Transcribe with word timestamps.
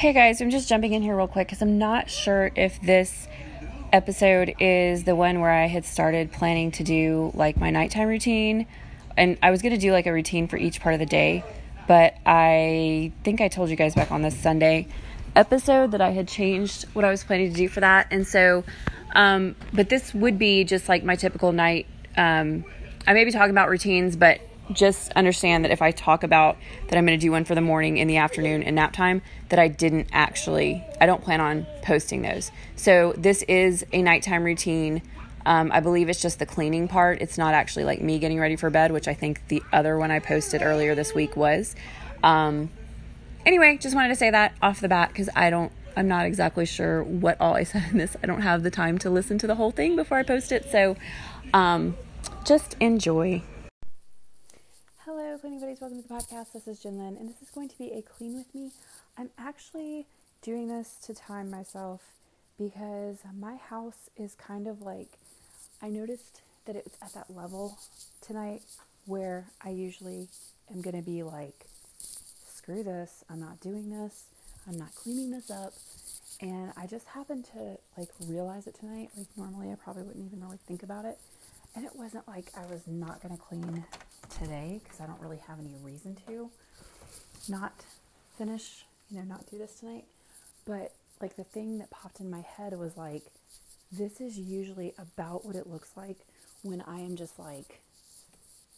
Hey 0.00 0.14
guys, 0.14 0.40
I'm 0.40 0.48
just 0.48 0.66
jumping 0.66 0.94
in 0.94 1.02
here 1.02 1.14
real 1.14 1.28
quick 1.28 1.48
because 1.48 1.60
I'm 1.60 1.76
not 1.76 2.08
sure 2.08 2.50
if 2.54 2.80
this 2.80 3.28
episode 3.92 4.54
is 4.58 5.04
the 5.04 5.14
one 5.14 5.40
where 5.40 5.50
I 5.50 5.66
had 5.66 5.84
started 5.84 6.32
planning 6.32 6.70
to 6.70 6.82
do 6.82 7.30
like 7.34 7.58
my 7.58 7.68
nighttime 7.68 8.08
routine. 8.08 8.66
And 9.18 9.36
I 9.42 9.50
was 9.50 9.60
going 9.60 9.74
to 9.74 9.78
do 9.78 9.92
like 9.92 10.06
a 10.06 10.12
routine 10.14 10.48
for 10.48 10.56
each 10.56 10.80
part 10.80 10.94
of 10.94 11.00
the 11.00 11.04
day, 11.04 11.44
but 11.86 12.14
I 12.24 13.12
think 13.24 13.42
I 13.42 13.48
told 13.48 13.68
you 13.68 13.76
guys 13.76 13.94
back 13.94 14.10
on 14.10 14.22
this 14.22 14.34
Sunday 14.38 14.88
episode 15.36 15.90
that 15.90 16.00
I 16.00 16.12
had 16.12 16.28
changed 16.28 16.84
what 16.94 17.04
I 17.04 17.10
was 17.10 17.22
planning 17.22 17.50
to 17.50 17.54
do 17.54 17.68
for 17.68 17.80
that. 17.80 18.06
And 18.10 18.26
so, 18.26 18.64
um, 19.14 19.54
but 19.70 19.90
this 19.90 20.14
would 20.14 20.38
be 20.38 20.64
just 20.64 20.88
like 20.88 21.04
my 21.04 21.16
typical 21.16 21.52
night. 21.52 21.86
Um, 22.16 22.64
I 23.06 23.12
may 23.12 23.26
be 23.26 23.32
talking 23.32 23.50
about 23.50 23.68
routines, 23.68 24.16
but 24.16 24.40
just 24.72 25.12
understand 25.12 25.64
that 25.64 25.70
if 25.70 25.82
I 25.82 25.90
talk 25.90 26.22
about 26.22 26.56
that 26.88 26.96
I'm 26.96 27.06
going 27.06 27.18
to 27.18 27.22
do 27.22 27.32
one 27.32 27.44
for 27.44 27.54
the 27.54 27.60
morning, 27.60 27.98
in 27.98 28.08
the 28.08 28.16
afternoon, 28.16 28.62
and 28.62 28.76
nap 28.76 28.92
time, 28.92 29.22
that 29.48 29.58
I 29.58 29.68
didn't 29.68 30.08
actually, 30.12 30.84
I 31.00 31.06
don't 31.06 31.22
plan 31.22 31.40
on 31.40 31.66
posting 31.82 32.22
those. 32.22 32.50
So 32.76 33.14
this 33.16 33.42
is 33.42 33.84
a 33.92 34.02
nighttime 34.02 34.44
routine. 34.44 35.02
Um, 35.46 35.70
I 35.72 35.80
believe 35.80 36.08
it's 36.08 36.22
just 36.22 36.38
the 36.38 36.46
cleaning 36.46 36.88
part. 36.88 37.20
It's 37.20 37.38
not 37.38 37.54
actually 37.54 37.84
like 37.84 38.00
me 38.00 38.18
getting 38.18 38.38
ready 38.38 38.56
for 38.56 38.70
bed, 38.70 38.92
which 38.92 39.08
I 39.08 39.14
think 39.14 39.46
the 39.48 39.62
other 39.72 39.98
one 39.98 40.10
I 40.10 40.18
posted 40.18 40.62
earlier 40.62 40.94
this 40.94 41.14
week 41.14 41.36
was. 41.36 41.74
Um, 42.22 42.70
anyway, 43.46 43.78
just 43.78 43.94
wanted 43.94 44.08
to 44.08 44.16
say 44.16 44.30
that 44.30 44.54
off 44.62 44.80
the 44.80 44.88
bat 44.88 45.08
because 45.08 45.28
I 45.34 45.50
don't, 45.50 45.72
I'm 45.96 46.08
not 46.08 46.26
exactly 46.26 46.66
sure 46.66 47.02
what 47.02 47.40
all 47.40 47.54
I 47.54 47.64
said 47.64 47.84
in 47.90 47.98
this. 47.98 48.16
I 48.22 48.26
don't 48.26 48.42
have 48.42 48.62
the 48.62 48.70
time 48.70 48.98
to 48.98 49.10
listen 49.10 49.38
to 49.38 49.46
the 49.46 49.54
whole 49.54 49.70
thing 49.70 49.96
before 49.96 50.18
I 50.18 50.22
post 50.22 50.52
it. 50.52 50.70
So 50.70 50.96
um, 51.52 51.96
just 52.44 52.76
enjoy. 52.80 53.42
Hello, 55.30 55.38
cleaning 55.38 55.60
buddies. 55.60 55.80
Welcome 55.80 56.02
to 56.02 56.08
the 56.08 56.12
podcast. 56.12 56.54
This 56.54 56.66
is 56.66 56.80
Jinlin, 56.80 57.16
and 57.16 57.28
this 57.28 57.40
is 57.40 57.50
going 57.50 57.68
to 57.68 57.78
be 57.78 57.92
a 57.92 58.02
clean 58.02 58.34
with 58.34 58.52
me. 58.52 58.72
I'm 59.16 59.30
actually 59.38 60.06
doing 60.42 60.66
this 60.66 60.96
to 61.04 61.14
time 61.14 61.48
myself 61.48 62.00
because 62.58 63.18
my 63.38 63.54
house 63.54 64.10
is 64.16 64.34
kind 64.34 64.66
of 64.66 64.82
like 64.82 65.06
I 65.80 65.88
noticed 65.88 66.40
that 66.66 66.74
it's 66.74 66.96
at 67.00 67.14
that 67.14 67.30
level 67.32 67.78
tonight 68.20 68.62
where 69.06 69.44
I 69.64 69.68
usually 69.68 70.26
am 70.68 70.80
going 70.80 70.96
to 70.96 71.08
be 71.08 71.22
like, 71.22 71.66
screw 72.52 72.82
this, 72.82 73.22
I'm 73.30 73.38
not 73.38 73.60
doing 73.60 73.88
this, 73.88 74.24
I'm 74.66 74.78
not 74.80 74.92
cleaning 74.96 75.30
this 75.30 75.48
up. 75.48 75.74
And 76.40 76.72
I 76.76 76.88
just 76.88 77.06
happened 77.06 77.44
to 77.52 77.78
like 77.96 78.08
realize 78.26 78.66
it 78.66 78.74
tonight. 78.80 79.10
Like, 79.16 79.28
normally 79.36 79.70
I 79.70 79.76
probably 79.76 80.02
wouldn't 80.02 80.26
even 80.26 80.40
really 80.40 80.58
think 80.66 80.82
about 80.82 81.04
it. 81.04 81.18
And 81.76 81.84
it 81.84 81.94
wasn't 81.94 82.26
like 82.26 82.50
I 82.56 82.66
was 82.66 82.80
not 82.88 83.22
going 83.22 83.36
to 83.36 83.40
clean 83.40 83.84
today 84.40 84.80
because 84.82 85.00
I 85.00 85.06
don't 85.06 85.20
really 85.20 85.40
have 85.46 85.58
any 85.58 85.74
reason 85.82 86.16
to 86.26 86.50
not 87.48 87.72
finish, 88.38 88.84
you 89.10 89.18
know, 89.18 89.24
not 89.24 89.50
do 89.50 89.58
this 89.58 89.80
tonight. 89.80 90.04
But 90.64 90.92
like 91.20 91.36
the 91.36 91.44
thing 91.44 91.78
that 91.78 91.90
popped 91.90 92.20
in 92.20 92.30
my 92.30 92.40
head 92.40 92.78
was 92.78 92.96
like, 92.96 93.22
this 93.92 94.20
is 94.20 94.38
usually 94.38 94.94
about 94.98 95.44
what 95.44 95.56
it 95.56 95.66
looks 95.66 95.90
like 95.96 96.18
when 96.62 96.80
I 96.82 97.00
am 97.00 97.16
just 97.16 97.38
like 97.38 97.80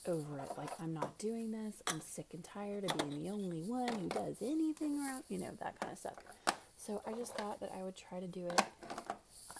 over 0.06 0.38
it. 0.38 0.50
Like, 0.56 0.70
I'm 0.80 0.94
not 0.94 1.18
doing 1.18 1.52
this. 1.52 1.74
I'm 1.86 2.00
sick 2.00 2.26
and 2.32 2.42
tired 2.42 2.84
of 2.84 2.96
being 2.98 3.22
the 3.22 3.30
only 3.30 3.62
one 3.62 3.88
who 3.88 4.08
does 4.08 4.36
anything 4.40 4.98
around, 4.98 5.24
you 5.28 5.38
know, 5.38 5.50
that 5.60 5.78
kind 5.80 5.92
of 5.92 5.98
stuff. 5.98 6.14
So 6.76 7.02
I 7.06 7.12
just 7.12 7.36
thought 7.36 7.60
that 7.60 7.70
I 7.78 7.82
would 7.82 7.96
try 7.96 8.18
to 8.18 8.26
do 8.26 8.46
it 8.46 8.62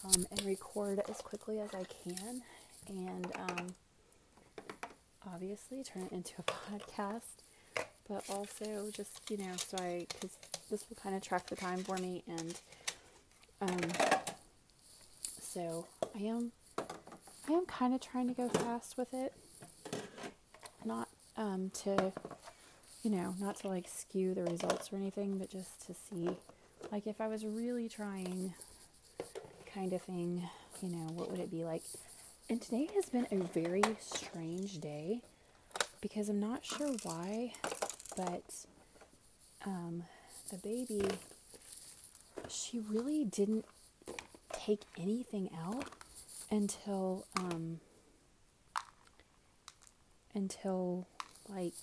um, 0.03 0.25
and 0.31 0.43
record 0.43 1.01
as 1.09 1.17
quickly 1.17 1.59
as 1.59 1.69
I 1.73 1.85
can. 2.03 2.41
And 2.89 3.31
um, 3.37 3.75
obviously 5.31 5.83
turn 5.83 6.03
it 6.03 6.11
into 6.11 6.33
a 6.39 6.43
podcast, 6.43 7.41
but 8.07 8.23
also 8.29 8.89
just, 8.91 9.29
you 9.29 9.37
know, 9.37 9.53
so 9.57 9.77
I, 9.79 10.05
because 10.09 10.37
this 10.69 10.85
will 10.89 10.97
kind 11.01 11.15
of 11.15 11.21
track 11.21 11.47
the 11.47 11.55
time 11.55 11.83
for 11.83 11.97
me. 11.97 12.23
And 12.27 12.59
um, 13.61 13.79
so 15.41 15.85
I 16.15 16.23
am, 16.23 16.51
I 17.47 17.53
am 17.53 17.65
kind 17.65 17.93
of 17.93 18.01
trying 18.01 18.27
to 18.27 18.33
go 18.33 18.49
fast 18.49 18.97
with 18.97 19.13
it. 19.13 19.33
Not 20.85 21.07
um, 21.37 21.71
to, 21.83 22.11
you 23.03 23.11
know, 23.11 23.35
not 23.39 23.57
to 23.61 23.69
like 23.69 23.87
skew 23.87 24.33
the 24.33 24.43
results 24.43 24.91
or 24.91 24.97
anything, 24.97 25.37
but 25.37 25.49
just 25.49 25.85
to 25.87 25.93
see, 25.93 26.29
like, 26.91 27.07
if 27.07 27.21
I 27.21 27.27
was 27.27 27.45
really 27.45 27.87
trying 27.87 28.53
kind 29.73 29.93
of 29.93 30.01
thing, 30.01 30.47
you 30.81 30.89
know, 30.89 31.07
what 31.13 31.31
would 31.31 31.39
it 31.39 31.49
be 31.49 31.63
like? 31.63 31.83
And 32.49 32.61
today 32.61 32.89
has 32.93 33.05
been 33.05 33.25
a 33.31 33.37
very 33.57 33.81
strange 33.99 34.79
day 34.81 35.21
because 36.01 36.27
I'm 36.27 36.41
not 36.41 36.65
sure 36.65 36.91
why, 37.03 37.53
but 38.17 38.43
um, 39.65 40.03
the 40.51 40.57
baby, 40.57 41.01
she 42.49 42.79
really 42.79 43.23
didn't 43.23 43.65
take 44.51 44.81
anything 44.99 45.49
out 45.65 45.85
until 46.51 47.25
um, 47.37 47.79
until 50.35 51.07
like 51.47 51.73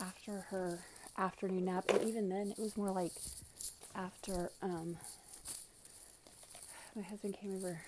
after 0.00 0.46
her 0.50 0.78
afternoon 1.18 1.64
nap, 1.64 1.84
and 1.88 2.08
even 2.08 2.28
then, 2.28 2.52
it 2.52 2.58
was 2.58 2.76
more 2.76 2.92
like 2.92 3.12
after 3.96 4.52
um, 4.62 4.96
my 6.94 7.02
husband 7.02 7.36
came 7.40 7.56
over 7.56 7.80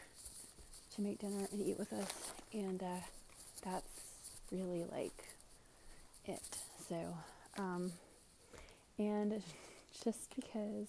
to 0.96 1.02
make 1.02 1.18
dinner 1.18 1.46
and 1.50 1.66
eat 1.66 1.78
with 1.78 1.92
us, 1.92 2.08
and 2.52 2.82
uh, 2.82 3.00
that's 3.64 4.00
really 4.50 4.84
like 4.92 5.24
it. 6.26 6.42
So, 6.88 7.16
um, 7.56 7.92
and 8.98 9.42
just 10.04 10.34
because 10.36 10.88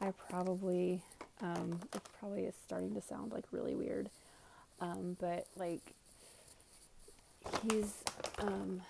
I 0.00 0.12
probably, 0.28 1.02
um, 1.40 1.78
it 1.94 2.02
probably 2.18 2.44
is 2.44 2.54
starting 2.66 2.94
to 2.94 3.02
sound 3.02 3.32
like 3.32 3.44
really 3.52 3.74
weird, 3.74 4.10
um, 4.80 5.16
but 5.20 5.46
like 5.56 5.94
he's, 7.62 7.94
um, 8.38 8.82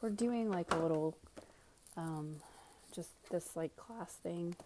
we're 0.00 0.10
doing 0.10 0.50
like 0.50 0.72
a 0.74 0.78
little, 0.78 1.14
um, 1.96 2.36
just 2.92 3.10
this 3.30 3.54
like 3.54 3.76
class 3.76 4.14
thing, 4.14 4.56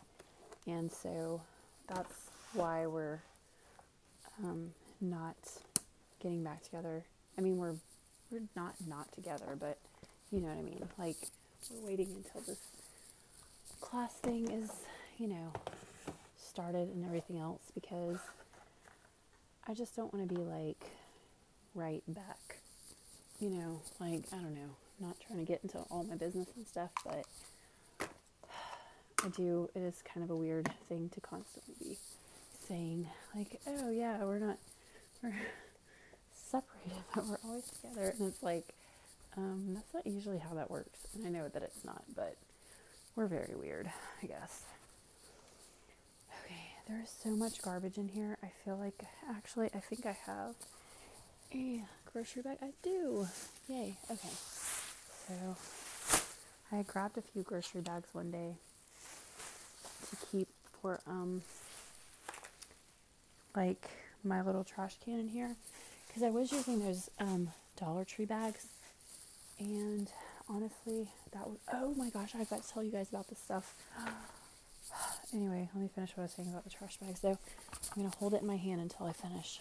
and 0.66 0.90
so 0.90 1.42
that's 1.88 2.30
why 2.54 2.86
we're 2.86 3.18
um, 4.42 4.70
not 5.00 5.36
getting 6.20 6.42
back 6.44 6.62
together. 6.62 7.04
I 7.36 7.40
mean, 7.40 7.56
we're 7.56 7.74
we're 8.30 8.42
not 8.56 8.74
not 8.86 9.12
together, 9.12 9.56
but 9.58 9.78
you 10.30 10.40
know 10.40 10.48
what 10.48 10.58
I 10.58 10.62
mean. 10.62 10.88
Like 10.98 11.16
we're 11.70 11.86
waiting 11.86 12.08
until 12.16 12.40
this 12.42 12.58
class 13.80 14.12
thing 14.14 14.50
is, 14.50 14.70
you 15.18 15.28
know, 15.28 15.52
started 16.38 16.88
and 16.88 17.04
everything 17.04 17.38
else 17.38 17.62
because 17.74 18.18
I 19.66 19.74
just 19.74 19.94
don't 19.96 20.12
want 20.12 20.28
to 20.28 20.34
be 20.34 20.40
like 20.40 20.84
right 21.74 22.02
back. 22.08 22.58
You 23.40 23.50
know, 23.50 23.80
like 24.00 24.24
I 24.32 24.36
don't 24.36 24.54
know, 24.54 24.76
not 25.00 25.16
trying 25.26 25.40
to 25.40 25.44
get 25.44 25.60
into 25.62 25.78
all 25.90 26.04
my 26.04 26.16
business 26.16 26.48
and 26.56 26.66
stuff, 26.66 26.90
but 27.04 27.24
I 29.24 29.28
do. 29.28 29.68
It 29.74 29.80
is 29.80 30.02
kind 30.02 30.24
of 30.24 30.30
a 30.30 30.36
weird 30.36 30.70
thing 30.88 31.10
to 31.14 31.20
constantly 31.20 31.74
be 31.80 31.96
saying 32.72 33.06
like, 33.34 33.60
"Oh 33.66 33.90
yeah, 33.90 34.24
we're 34.24 34.38
not 34.38 34.56
we're 35.22 35.34
separated, 36.32 37.02
but 37.14 37.26
we're 37.26 37.38
always 37.44 37.70
together," 37.70 38.14
and 38.18 38.28
it's 38.28 38.42
like, 38.42 38.74
um, 39.36 39.74
that's 39.74 39.92
not 39.92 40.06
usually 40.06 40.38
how 40.38 40.54
that 40.54 40.70
works. 40.70 41.00
And 41.14 41.26
I 41.26 41.28
know 41.30 41.48
that 41.48 41.62
it's 41.62 41.84
not, 41.84 42.02
but 42.16 42.36
we're 43.14 43.26
very 43.26 43.54
weird, 43.54 43.90
I 44.22 44.26
guess. 44.26 44.62
Okay, 46.44 46.62
there 46.88 47.02
is 47.02 47.12
so 47.22 47.30
much 47.36 47.60
garbage 47.60 47.98
in 47.98 48.08
here. 48.08 48.38
I 48.42 48.50
feel 48.64 48.76
like 48.78 49.04
actually, 49.28 49.68
I 49.74 49.80
think 49.80 50.06
I 50.06 50.16
have 50.24 50.54
a 51.54 51.82
grocery 52.10 52.40
bag. 52.40 52.56
I 52.62 52.70
do. 52.82 53.28
Yay. 53.68 53.98
Okay. 54.10 54.28
So 55.28 55.56
I 56.72 56.82
grabbed 56.84 57.18
a 57.18 57.22
few 57.22 57.42
grocery 57.42 57.82
bags 57.82 58.08
one 58.12 58.30
day 58.30 58.54
to 60.08 60.16
keep 60.30 60.48
for 60.80 61.00
um 61.06 61.42
like 63.54 63.90
my 64.24 64.42
little 64.42 64.64
trash 64.64 64.96
can 65.04 65.18
in 65.18 65.28
here 65.28 65.56
because 66.06 66.22
I 66.22 66.30
was 66.30 66.52
using 66.52 66.84
those 66.84 67.10
um, 67.18 67.48
Dollar 67.78 68.04
Tree 68.04 68.24
bags, 68.24 68.66
and 69.58 70.08
honestly, 70.48 71.08
that 71.32 71.46
was 71.48 71.58
oh 71.72 71.94
my 71.94 72.10
gosh, 72.10 72.34
I've 72.38 72.50
got 72.50 72.62
to 72.62 72.72
tell 72.72 72.82
you 72.82 72.90
guys 72.90 73.08
about 73.08 73.28
this 73.28 73.38
stuff. 73.38 73.74
anyway, 75.34 75.68
let 75.74 75.82
me 75.82 75.88
finish 75.94 76.10
what 76.10 76.22
I 76.22 76.26
was 76.26 76.32
saying 76.32 76.48
about 76.48 76.64
the 76.64 76.70
trash 76.70 76.96
bags. 76.98 77.20
Though 77.20 77.38
I'm 77.96 78.02
gonna 78.02 78.14
hold 78.18 78.34
it 78.34 78.42
in 78.42 78.46
my 78.46 78.56
hand 78.56 78.80
until 78.80 79.06
I 79.06 79.12
finish 79.12 79.60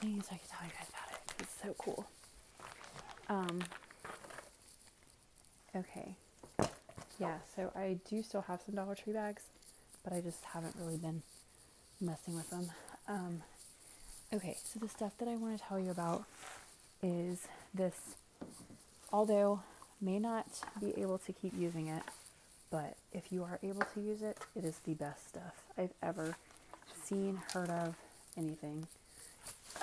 so 0.00 0.02
I 0.02 0.06
can 0.06 0.20
tell 0.22 0.66
you 0.66 0.72
guys 0.78 0.88
about 0.88 1.12
it. 1.12 1.34
It's 1.40 1.54
so 1.62 1.74
cool. 1.78 2.06
Um. 3.28 3.60
Okay. 5.74 6.16
Yeah, 7.18 7.38
so 7.54 7.72
I 7.74 7.98
do 8.08 8.22
still 8.22 8.42
have 8.42 8.60
some 8.64 8.74
Dollar 8.74 8.94
Tree 8.94 9.12
bags, 9.12 9.42
but 10.04 10.12
I 10.12 10.20
just 10.20 10.44
haven't 10.44 10.74
really 10.78 10.98
been 10.98 11.22
messing 12.00 12.34
with 12.34 12.50
them. 12.50 12.70
Um, 13.08 13.42
okay, 14.32 14.56
so 14.62 14.78
the 14.78 14.88
stuff 14.88 15.12
that 15.18 15.28
I 15.28 15.36
want 15.36 15.58
to 15.58 15.64
tell 15.64 15.78
you 15.78 15.90
about 15.90 16.24
is 17.02 17.46
this, 17.74 17.94
although 19.12 19.60
may 20.00 20.18
not 20.18 20.46
be 20.80 20.92
able 21.00 21.18
to 21.18 21.32
keep 21.32 21.52
using 21.58 21.88
it, 21.88 22.02
but 22.70 22.96
if 23.12 23.30
you 23.30 23.44
are 23.44 23.58
able 23.62 23.82
to 23.94 24.00
use 24.00 24.22
it, 24.22 24.38
it 24.54 24.64
is 24.64 24.78
the 24.84 24.94
best 24.94 25.28
stuff 25.28 25.64
I've 25.78 25.94
ever 26.02 26.36
seen, 27.04 27.40
heard 27.52 27.70
of, 27.70 27.94
anything. 28.36 28.86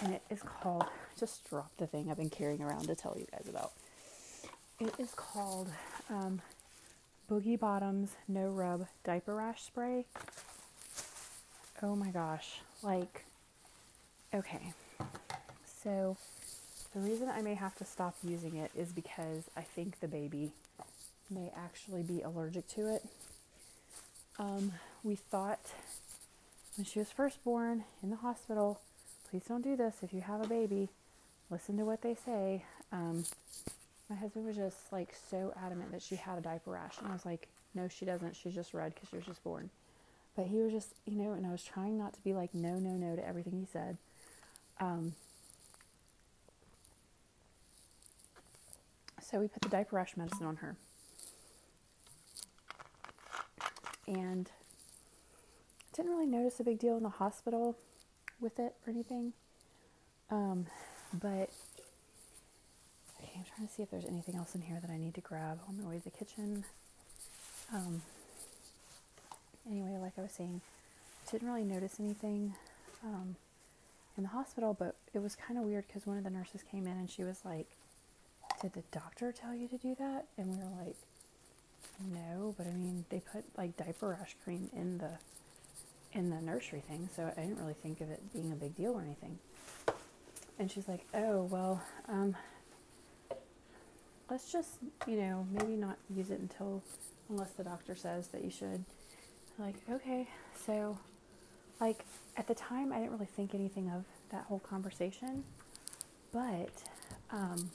And 0.01 0.13
it 0.13 0.21
is 0.29 0.41
called, 0.41 0.85
just 1.19 1.47
drop 1.49 1.71
the 1.77 1.87
thing 1.87 2.09
I've 2.09 2.17
been 2.17 2.29
carrying 2.29 2.61
around 2.61 2.87
to 2.87 2.95
tell 2.95 3.15
you 3.17 3.25
guys 3.31 3.47
about. 3.47 3.71
It 4.79 4.93
is 4.99 5.11
called 5.15 5.69
um, 6.09 6.41
Boogie 7.29 7.59
Bottoms 7.59 8.15
No 8.27 8.49
Rub 8.49 8.87
Diaper 9.03 9.35
Rash 9.35 9.63
Spray. 9.63 10.05
Oh 11.85 11.97
my 11.97 12.11
gosh. 12.11 12.61
Like, 12.81 13.25
okay. 14.33 14.71
So, 15.83 16.15
the 16.93 17.01
reason 17.01 17.27
I 17.27 17.41
may 17.41 17.55
have 17.55 17.75
to 17.75 17.83
stop 17.83 18.15
using 18.23 18.55
it 18.55 18.71
is 18.73 18.93
because 18.93 19.49
I 19.57 19.61
think 19.63 19.99
the 19.99 20.07
baby 20.07 20.53
may 21.29 21.51
actually 21.57 22.03
be 22.03 22.21
allergic 22.21 22.69
to 22.69 22.95
it. 22.95 23.03
Um, 24.39 24.71
we 25.03 25.15
thought 25.15 25.59
when 26.77 26.85
she 26.85 26.99
was 26.99 27.11
first 27.11 27.43
born 27.43 27.83
in 28.01 28.11
the 28.11 28.15
hospital, 28.15 28.79
please 29.29 29.43
don't 29.45 29.61
do 29.61 29.75
this 29.75 29.95
if 30.03 30.13
you 30.13 30.21
have 30.21 30.41
a 30.41 30.47
baby. 30.47 30.87
Listen 31.49 31.75
to 31.77 31.83
what 31.83 32.01
they 32.01 32.15
say. 32.15 32.63
Um, 32.93 33.25
my 34.09 34.15
husband 34.15 34.45
was 34.45 34.55
just 34.55 34.77
like 34.93 35.13
so 35.29 35.53
adamant 35.65 35.91
that 35.91 36.01
she 36.01 36.15
had 36.15 36.37
a 36.37 36.41
diaper 36.41 36.71
rash, 36.71 36.97
and 36.99 37.09
I 37.09 37.11
was 37.11 37.25
like, 37.25 37.49
no, 37.75 37.89
she 37.89 38.05
doesn't. 38.05 38.37
She's 38.37 38.55
just 38.55 38.73
red 38.73 38.93
because 38.95 39.09
she 39.09 39.17
was 39.17 39.25
just 39.25 39.43
born. 39.43 39.69
But 40.35 40.47
he 40.47 40.57
was 40.57 40.71
just, 40.71 40.89
you 41.05 41.15
know, 41.15 41.33
and 41.33 41.45
I 41.45 41.51
was 41.51 41.63
trying 41.63 41.97
not 41.97 42.13
to 42.13 42.21
be 42.21 42.33
like, 42.33 42.53
no, 42.53 42.79
no, 42.79 42.91
no 42.91 43.15
to 43.15 43.27
everything 43.27 43.53
he 43.59 43.67
said. 43.71 43.97
Um, 44.79 45.13
so 49.21 49.39
we 49.39 49.47
put 49.47 49.61
the 49.61 49.69
diaper 49.69 49.95
rash 49.95 50.17
medicine 50.17 50.45
on 50.45 50.57
her. 50.57 50.75
And 54.07 54.49
didn't 55.95 56.11
really 56.11 56.25
notice 56.25 56.59
a 56.59 56.63
big 56.63 56.79
deal 56.79 56.97
in 56.97 57.03
the 57.03 57.09
hospital 57.09 57.77
with 58.39 58.59
it 58.59 58.73
or 58.85 58.91
anything. 58.91 59.33
Um, 60.31 60.65
but 61.13 61.49
okay, 63.19 63.31
I'm 63.35 63.45
trying 63.55 63.67
to 63.67 63.73
see 63.73 63.83
if 63.83 63.91
there's 63.91 64.05
anything 64.05 64.35
else 64.35 64.55
in 64.55 64.61
here 64.61 64.79
that 64.81 64.89
I 64.89 64.97
need 64.97 65.13
to 65.15 65.21
grab 65.21 65.59
on 65.67 65.81
my 65.81 65.87
way 65.87 65.97
to 65.99 66.03
the 66.03 66.09
kitchen. 66.09 66.65
Um, 67.73 68.01
anyway, 69.69 69.97
like 70.01 70.13
I 70.17 70.21
was 70.21 70.31
saying, 70.31 70.61
didn't 71.31 71.47
really 71.47 71.63
notice 71.63 71.99
anything 71.99 72.55
um, 73.03 73.35
in 74.17 74.23
the 74.23 74.29
hospital, 74.29 74.75
but 74.77 74.95
it 75.13 75.19
was 75.19 75.35
kind 75.35 75.59
of 75.59 75.65
weird 75.65 75.85
because 75.87 76.05
one 76.05 76.17
of 76.17 76.23
the 76.23 76.29
nurses 76.29 76.61
came 76.69 76.85
in 76.85 76.93
and 76.93 77.09
she 77.09 77.23
was 77.23 77.39
like, 77.45 77.67
"Did 78.61 78.73
the 78.73 78.83
doctor 78.91 79.31
tell 79.31 79.53
you 79.53 79.67
to 79.67 79.77
do 79.77 79.95
that?" 79.95 80.25
And 80.37 80.51
we 80.51 80.57
were 80.57 80.85
like, 80.85 80.95
"No," 82.13 82.53
but 82.57 82.67
I 82.67 82.71
mean, 82.71 83.05
they 83.09 83.19
put 83.19 83.45
like 83.57 83.77
diaper 83.77 84.17
rash 84.19 84.35
cream 84.43 84.69
in 84.73 84.97
the 84.97 85.11
in 86.11 86.29
the 86.29 86.41
nursery 86.41 86.81
thing, 86.81 87.09
so 87.15 87.31
I 87.35 87.41
didn't 87.41 87.57
really 87.57 87.73
think 87.73 88.01
of 88.01 88.09
it 88.11 88.21
being 88.33 88.51
a 88.51 88.55
big 88.55 88.75
deal 88.75 88.93
or 88.93 89.01
anything. 89.01 89.39
And 90.59 90.69
she's 90.69 90.87
like, 90.87 91.05
"Oh 91.13 91.43
well, 91.43 91.81
um, 92.07 92.35
let's 94.29 94.51
just 94.51 94.77
you 95.07 95.15
know 95.15 95.47
maybe 95.51 95.75
not 95.75 95.97
use 96.09 96.29
it 96.29 96.39
until 96.39 96.83
unless 97.29 97.51
the 97.51 97.63
doctor 97.63 97.95
says 97.95 98.27
that 98.27 98.43
you 98.43 98.51
should." 98.51 98.83
Like, 99.59 99.75
okay, 99.89 100.27
so 100.65 100.97
like 101.79 102.03
at 102.37 102.47
the 102.47 102.55
time 102.55 102.91
I 102.91 102.97
didn't 102.97 103.11
really 103.11 103.27
think 103.35 103.53
anything 103.53 103.89
of 103.89 104.03
that 104.31 104.43
whole 104.45 104.59
conversation, 104.59 105.43
but 106.31 106.71
um, 107.31 107.69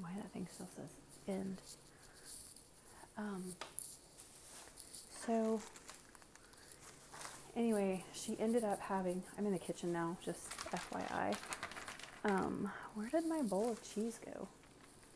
why 0.00 0.10
that 0.16 0.30
thing 0.32 0.46
still 0.52 0.68
says 0.76 0.88
end. 1.28 1.60
Um, 3.18 3.54
so 5.26 5.60
anyway, 7.56 8.04
she 8.12 8.36
ended 8.38 8.64
up 8.64 8.80
having. 8.80 9.22
I'm 9.38 9.46
in 9.46 9.52
the 9.52 9.58
kitchen 9.58 9.92
now, 9.92 10.16
just 10.24 10.50
FYI. 10.70 11.36
Um, 12.24 12.70
where 12.94 13.08
did 13.08 13.26
my 13.26 13.42
bowl 13.42 13.70
of 13.70 13.94
cheese 13.94 14.18
go? 14.24 14.48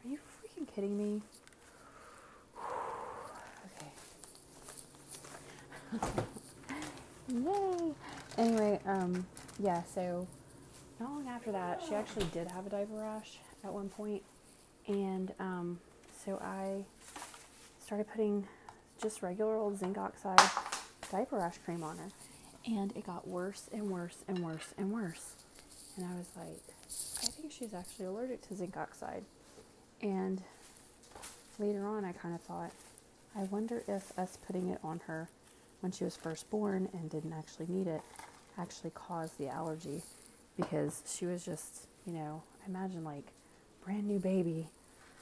Are 0.04 0.08
you 0.08 0.18
freaking 0.18 0.66
kidding 0.74 0.96
me? 0.96 1.20
Yay! 7.28 7.92
Anyway, 8.38 8.78
um, 8.86 9.26
yeah, 9.58 9.82
so 9.92 10.26
not 10.98 11.10
long 11.10 11.28
after 11.28 11.52
that, 11.52 11.82
she 11.86 11.94
actually 11.94 12.24
did 12.32 12.46
have 12.48 12.66
a 12.66 12.70
diaper 12.70 12.94
rash 12.94 13.38
at 13.64 13.72
one 13.72 13.88
point, 13.90 14.22
and 14.86 15.32
um, 15.40 15.78
so 16.24 16.38
I 16.38 16.84
started 17.84 18.06
putting 18.10 18.46
just 19.02 19.20
regular 19.20 19.56
old 19.56 19.78
zinc 19.78 19.98
oxide 19.98 20.40
diaper 21.10 21.36
rash 21.36 21.58
cream 21.64 21.82
on 21.82 21.98
her, 21.98 22.08
and 22.66 22.96
it 22.96 23.04
got 23.04 23.26
worse 23.26 23.68
and 23.72 23.90
worse 23.90 24.18
and 24.28 24.38
worse 24.38 24.72
and 24.78 24.92
worse. 24.92 25.34
And 25.96 26.06
I 26.06 26.14
was 26.14 26.28
like, 26.36 26.62
I 27.22 27.26
think 27.26 27.52
she's 27.52 27.74
actually 27.74 28.06
allergic 28.06 28.46
to 28.48 28.54
zinc 28.54 28.76
oxide. 28.76 29.24
And 30.00 30.40
later 31.58 31.86
on, 31.86 32.04
I 32.04 32.12
kind 32.12 32.34
of 32.34 32.40
thought, 32.40 32.70
I 33.36 33.42
wonder 33.42 33.82
if 33.86 34.16
us 34.18 34.38
putting 34.46 34.68
it 34.68 34.78
on 34.82 35.00
her 35.06 35.28
when 35.80 35.92
she 35.92 36.04
was 36.04 36.16
first 36.16 36.50
born 36.50 36.88
and 36.92 37.10
didn't 37.10 37.32
actually 37.32 37.66
need 37.68 37.86
it 37.86 38.02
actually 38.58 38.90
caused 38.90 39.38
the 39.38 39.48
allergy 39.48 40.02
because 40.56 41.02
she 41.06 41.26
was 41.26 41.44
just, 41.44 41.86
you 42.06 42.12
know, 42.12 42.42
imagine 42.66 43.04
like 43.04 43.24
brand 43.84 44.06
new 44.06 44.18
baby, 44.18 44.68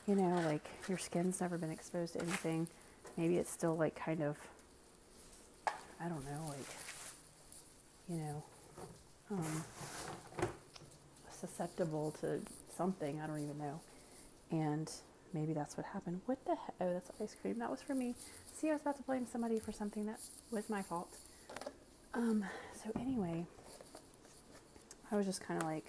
you 0.07 0.15
know, 0.15 0.41
like 0.47 0.67
your 0.89 0.99
skin's 0.99 1.41
never 1.41 1.57
been 1.59 1.71
exposed 1.71 2.15
to 2.15 2.21
anything. 2.21 2.67
Maybe 3.17 3.37
it's 3.37 3.51
still 3.51 3.77
like 3.77 3.95
kind 3.95 4.23
of, 4.23 4.37
I 6.01 6.09
don't 6.09 6.25
know, 6.25 6.47
like, 6.49 6.67
you 8.09 8.17
know, 8.17 8.43
um, 9.31 9.65
susceptible 11.41 12.15
to 12.21 12.41
something. 12.77 13.21
I 13.21 13.27
don't 13.27 13.43
even 13.43 13.59
know. 13.59 13.81
And 14.51 14.91
maybe 15.33 15.53
that's 15.53 15.77
what 15.77 15.87
happened. 15.87 16.21
What 16.27 16.45
the 16.45 16.57
heck? 16.57 16.75
Oh, 16.81 16.93
that's 16.93 17.11
ice 17.21 17.37
cream. 17.41 17.59
That 17.59 17.71
was 17.71 17.81
for 17.83 17.95
me. 17.95 18.15
See, 18.55 18.69
I 18.71 18.73
was 18.73 18.83
about 18.83 18.97
to 18.97 19.03
blame 19.03 19.27
somebody 19.31 19.59
for 19.59 19.73
something 19.73 20.07
that 20.07 20.19
was 20.51 20.69
my 20.69 20.83
fault. 20.83 21.09
Um, 22.15 22.45
so 22.83 22.91
anyway, 23.01 23.47
I 25.11 25.17
was 25.17 25.27
just 25.27 25.41
kind 25.41 25.61
of 25.61 25.67
like, 25.67 25.85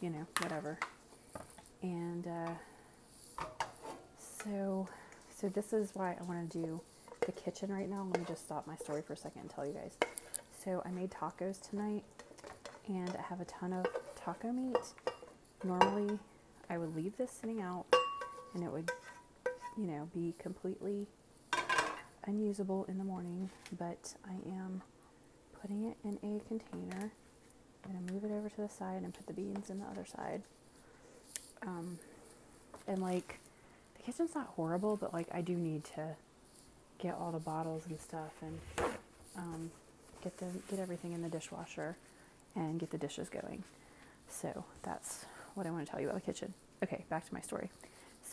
you 0.00 0.10
know, 0.10 0.26
whatever. 0.40 0.78
And 1.82 2.26
uh, 2.26 3.44
so, 4.18 4.88
so 5.34 5.48
this 5.48 5.72
is 5.72 5.90
why 5.94 6.16
I 6.18 6.22
want 6.24 6.50
to 6.50 6.58
do 6.58 6.80
the 7.26 7.32
kitchen 7.32 7.72
right 7.72 7.88
now. 7.88 8.06
Let 8.10 8.20
me 8.20 8.24
just 8.26 8.44
stop 8.44 8.66
my 8.66 8.76
story 8.76 9.02
for 9.02 9.12
a 9.12 9.16
second 9.16 9.42
and 9.42 9.50
tell 9.50 9.66
you 9.66 9.74
guys. 9.74 9.96
So 10.64 10.82
I 10.84 10.90
made 10.90 11.10
tacos 11.10 11.60
tonight, 11.68 12.04
and 12.88 13.10
I 13.10 13.22
have 13.22 13.40
a 13.40 13.44
ton 13.44 13.72
of 13.72 13.86
taco 14.16 14.52
meat. 14.52 14.76
Normally, 15.64 16.18
I 16.70 16.78
would 16.78 16.94
leave 16.96 17.16
this 17.16 17.30
sitting 17.30 17.60
out, 17.60 17.84
and 18.54 18.62
it 18.62 18.70
would, 18.70 18.90
you 19.76 19.86
know, 19.86 20.08
be 20.14 20.34
completely 20.38 21.06
unusable 22.24 22.84
in 22.88 22.98
the 22.98 23.04
morning. 23.04 23.50
But 23.78 24.14
I 24.24 24.34
am 24.48 24.82
putting 25.60 25.84
it 25.84 25.96
in 26.04 26.18
a 26.22 26.40
container. 26.48 27.10
I'm 27.84 27.92
gonna 27.92 28.12
move 28.12 28.24
it 28.24 28.30
over 28.32 28.48
to 28.48 28.60
the 28.60 28.68
side 28.68 29.02
and 29.02 29.12
put 29.12 29.26
the 29.26 29.32
beans 29.32 29.70
in 29.70 29.80
the 29.80 29.86
other 29.86 30.04
side. 30.04 30.42
Um, 31.66 31.98
and 32.86 33.00
like, 33.00 33.38
the 33.96 34.02
kitchen's 34.02 34.34
not 34.34 34.48
horrible, 34.56 34.96
but 34.96 35.12
like, 35.12 35.28
I 35.32 35.40
do 35.40 35.54
need 35.54 35.84
to 35.96 36.16
get 36.98 37.14
all 37.14 37.32
the 37.32 37.38
bottles 37.38 37.82
and 37.88 37.98
stuff 38.00 38.32
and 38.42 38.58
um, 39.36 39.70
get 40.22 40.36
the 40.38 40.46
get 40.70 40.78
everything 40.78 41.12
in 41.12 41.22
the 41.22 41.28
dishwasher 41.28 41.96
and 42.54 42.78
get 42.78 42.90
the 42.90 42.98
dishes 42.98 43.28
going. 43.28 43.64
So 44.28 44.64
that's 44.82 45.26
what 45.54 45.66
I 45.66 45.70
want 45.70 45.84
to 45.84 45.90
tell 45.90 46.00
you 46.00 46.08
about 46.08 46.20
the 46.20 46.32
kitchen. 46.32 46.54
Okay, 46.82 47.04
back 47.08 47.26
to 47.26 47.34
my 47.34 47.40
story. 47.40 47.70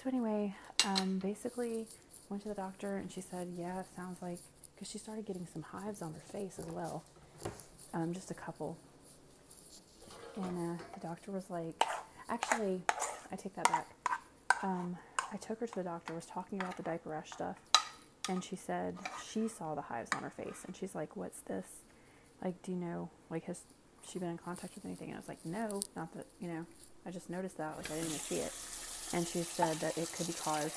So 0.01 0.07
anyway, 0.07 0.55
um, 0.85 1.19
basically 1.19 1.85
went 2.29 2.43
to 2.43 2.49
the 2.49 2.55
doctor 2.55 2.95
and 2.95 3.11
she 3.11 3.19
said, 3.19 3.49
yeah, 3.57 3.81
it 3.81 3.85
sounds 3.97 4.21
like 4.21 4.37
because 4.73 4.89
she 4.89 4.97
started 4.97 5.25
getting 5.25 5.45
some 5.51 5.61
hives 5.61 6.01
on 6.01 6.13
her 6.13 6.21
face 6.31 6.57
as 6.57 6.67
well, 6.67 7.03
um, 7.93 8.13
just 8.13 8.31
a 8.31 8.33
couple. 8.33 8.77
And 10.37 10.77
uh, 10.79 10.83
the 10.93 11.01
doctor 11.01 11.31
was 11.31 11.49
like, 11.49 11.83
actually, 12.29 12.81
I 13.29 13.35
take 13.35 13.53
that 13.55 13.65
back. 13.65 13.89
Um, 14.63 14.97
I 15.33 15.35
took 15.35 15.59
her 15.59 15.67
to 15.67 15.75
the 15.75 15.83
doctor, 15.83 16.13
was 16.13 16.25
talking 16.25 16.61
about 16.61 16.77
the 16.77 16.83
diaper 16.83 17.09
rash 17.09 17.31
stuff, 17.31 17.57
and 18.29 18.41
she 18.41 18.55
said 18.55 18.97
she 19.29 19.49
saw 19.49 19.75
the 19.75 19.81
hives 19.81 20.11
on 20.15 20.23
her 20.23 20.29
face, 20.29 20.63
and 20.65 20.75
she's 20.75 20.95
like, 20.95 21.17
"What's 21.17 21.41
this? 21.41 21.65
Like, 22.43 22.61
do 22.63 22.71
you 22.71 22.77
know? 22.77 23.09
Like, 23.29 23.43
has 23.45 23.61
she 24.07 24.17
been 24.17 24.29
in 24.29 24.37
contact 24.37 24.75
with 24.75 24.85
anything?" 24.85 25.09
And 25.09 25.17
I 25.17 25.19
was 25.19 25.27
like, 25.27 25.45
"No, 25.45 25.81
not 25.95 26.13
that 26.15 26.25
you 26.39 26.47
know. 26.47 26.65
I 27.05 27.11
just 27.11 27.29
noticed 27.29 27.57
that. 27.57 27.77
Like, 27.77 27.91
I 27.91 27.95
didn't 27.95 28.07
even 28.07 28.19
see 28.19 28.37
it." 28.37 28.53
And 29.13 29.27
she 29.27 29.43
said 29.43 29.77
that 29.77 29.97
it 29.97 30.11
could 30.13 30.27
be 30.27 30.33
caused 30.33 30.75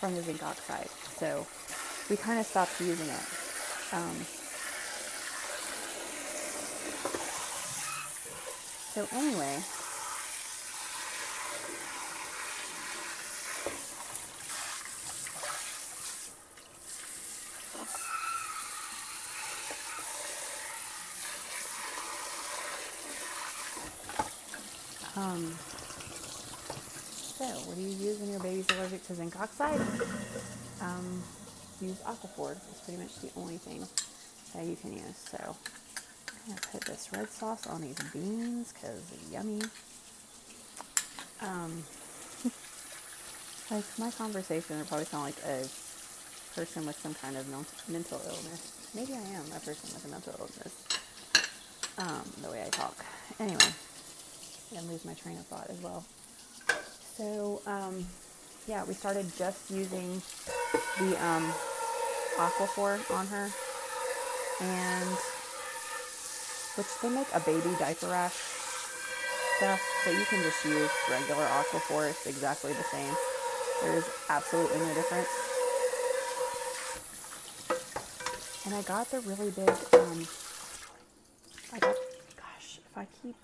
from 0.00 0.14
the 0.14 0.22
zinc 0.22 0.42
oxide. 0.42 0.88
So 1.18 1.46
we 2.10 2.16
kind 2.16 2.38
of 2.38 2.46
stopped 2.46 2.80
using 2.80 3.08
it. 3.08 3.26
Um, 3.92 4.16
so 8.92 9.08
anyway, 9.12 9.62
Um, 25.16 25.54
so, 27.38 27.46
what 27.66 27.76
do 27.76 27.82
you 27.82 27.88
use 27.88 28.18
when 28.18 28.30
your 28.30 28.40
baby's 28.40 28.68
allergic 28.70 29.06
to 29.06 29.14
zinc 29.14 29.38
oxide? 29.40 29.80
Um, 30.80 31.22
use 31.80 31.98
Aquaphor. 32.06 32.56
It's 32.70 32.80
pretty 32.80 33.00
much 33.02 33.16
the 33.20 33.30
only 33.36 33.56
thing 33.56 33.86
that 34.54 34.64
you 34.64 34.76
can 34.76 34.92
use. 34.92 35.16
So, 35.16 35.38
I'm 35.38 36.48
gonna 36.48 36.60
put 36.72 36.82
this 36.82 37.08
red 37.12 37.30
sauce 37.30 37.66
on 37.66 37.80
these 37.80 37.98
beans 38.12 38.72
because 38.72 39.02
yummy. 39.30 39.62
Um, 41.40 41.82
like 43.70 43.84
my 43.98 44.10
conversation 44.10 44.78
would 44.78 44.88
probably 44.88 45.06
sound 45.06 45.24
like 45.24 45.38
a 45.46 45.66
person 46.54 46.86
with 46.86 46.98
some 46.98 47.14
kind 47.14 47.36
of 47.36 47.48
mental 47.88 48.20
illness. 48.24 48.90
Maybe 48.94 49.14
I 49.14 49.22
am 49.36 49.44
a 49.56 49.60
person 49.60 49.90
with 49.92 50.04
a 50.06 50.08
mental 50.08 50.34
illness. 50.38 50.74
Um, 51.96 52.22
the 52.42 52.50
way 52.50 52.62
I 52.64 52.68
talk. 52.68 52.96
Anyway, 53.40 53.72
and 54.76 54.88
lose 54.88 55.04
my 55.04 55.14
train 55.14 55.38
of 55.38 55.46
thought 55.46 55.68
as 55.70 55.80
well. 55.80 56.04
So, 57.16 57.62
um, 57.66 58.04
yeah, 58.66 58.84
we 58.84 58.94
started 58.94 59.30
just 59.38 59.70
using 59.70 60.20
the 60.98 61.24
um, 61.24 61.52
Aquaphor 62.36 62.98
on 63.14 63.26
her, 63.28 63.50
and 64.60 65.16
which 66.76 66.86
they 67.00 67.08
make 67.10 67.28
a 67.32 67.40
baby 67.40 67.70
diaper 67.78 68.08
rash 68.08 68.34
stuff, 69.58 69.80
but 70.04 70.14
you 70.14 70.24
can 70.24 70.42
just 70.42 70.64
use 70.64 70.90
regular 71.08 71.44
Aquaphor. 71.44 72.10
It's 72.10 72.26
exactly 72.26 72.72
the 72.72 72.82
same. 72.82 73.14
There's 73.82 74.04
absolutely 74.28 74.78
no 74.78 74.94
difference. 74.94 75.28
And 78.66 78.74
I 78.74 78.82
got 78.82 79.10
the 79.10 79.20
really 79.20 79.50
big, 79.50 79.68
um, 79.68 80.26
I 81.72 81.78
got, 81.78 81.94
gosh, 82.36 82.80
if 82.84 82.98
I 82.98 83.06
keep, 83.22 83.36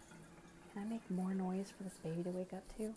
can 0.73 0.83
I 0.83 0.87
make 0.87 1.09
more 1.11 1.35
noise 1.35 1.73
for 1.77 1.85
this 1.85 1.93
baby 2.03 2.25
to 2.25 2.31
wake 2.31 2.53
up 2.53 2.65
to? 2.79 2.95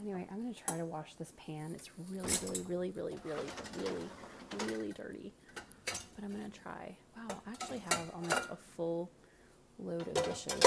Anyway, 0.00 0.26
I'm 0.30 0.42
going 0.42 0.54
to 0.54 0.60
try 0.64 0.76
to 0.76 0.84
wash 0.84 1.14
this 1.14 1.32
pan. 1.36 1.72
It's 1.74 1.90
really, 2.10 2.32
really, 2.42 2.60
really, 2.68 2.90
really, 2.94 3.18
really, 3.24 3.48
really, 3.78 4.72
really 4.72 4.92
dirty. 4.92 5.32
But 5.84 6.24
I'm 6.24 6.32
going 6.32 6.50
to 6.50 6.60
try. 6.60 6.96
Wow, 7.16 7.36
I 7.46 7.50
actually 7.50 7.78
have 7.78 8.10
almost 8.14 8.50
a 8.50 8.56
full 8.76 9.10
load 9.78 10.06
of 10.06 10.14
dishes. 10.14 10.60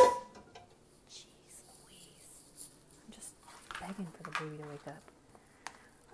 Jeez 1.09 1.61
Louise. 1.87 2.69
I'm 3.05 3.13
just 3.13 3.31
begging 3.79 4.07
for 4.13 4.23
the 4.23 4.31
baby 4.39 4.63
to 4.63 4.69
wake 4.69 4.87
up. 4.87 5.03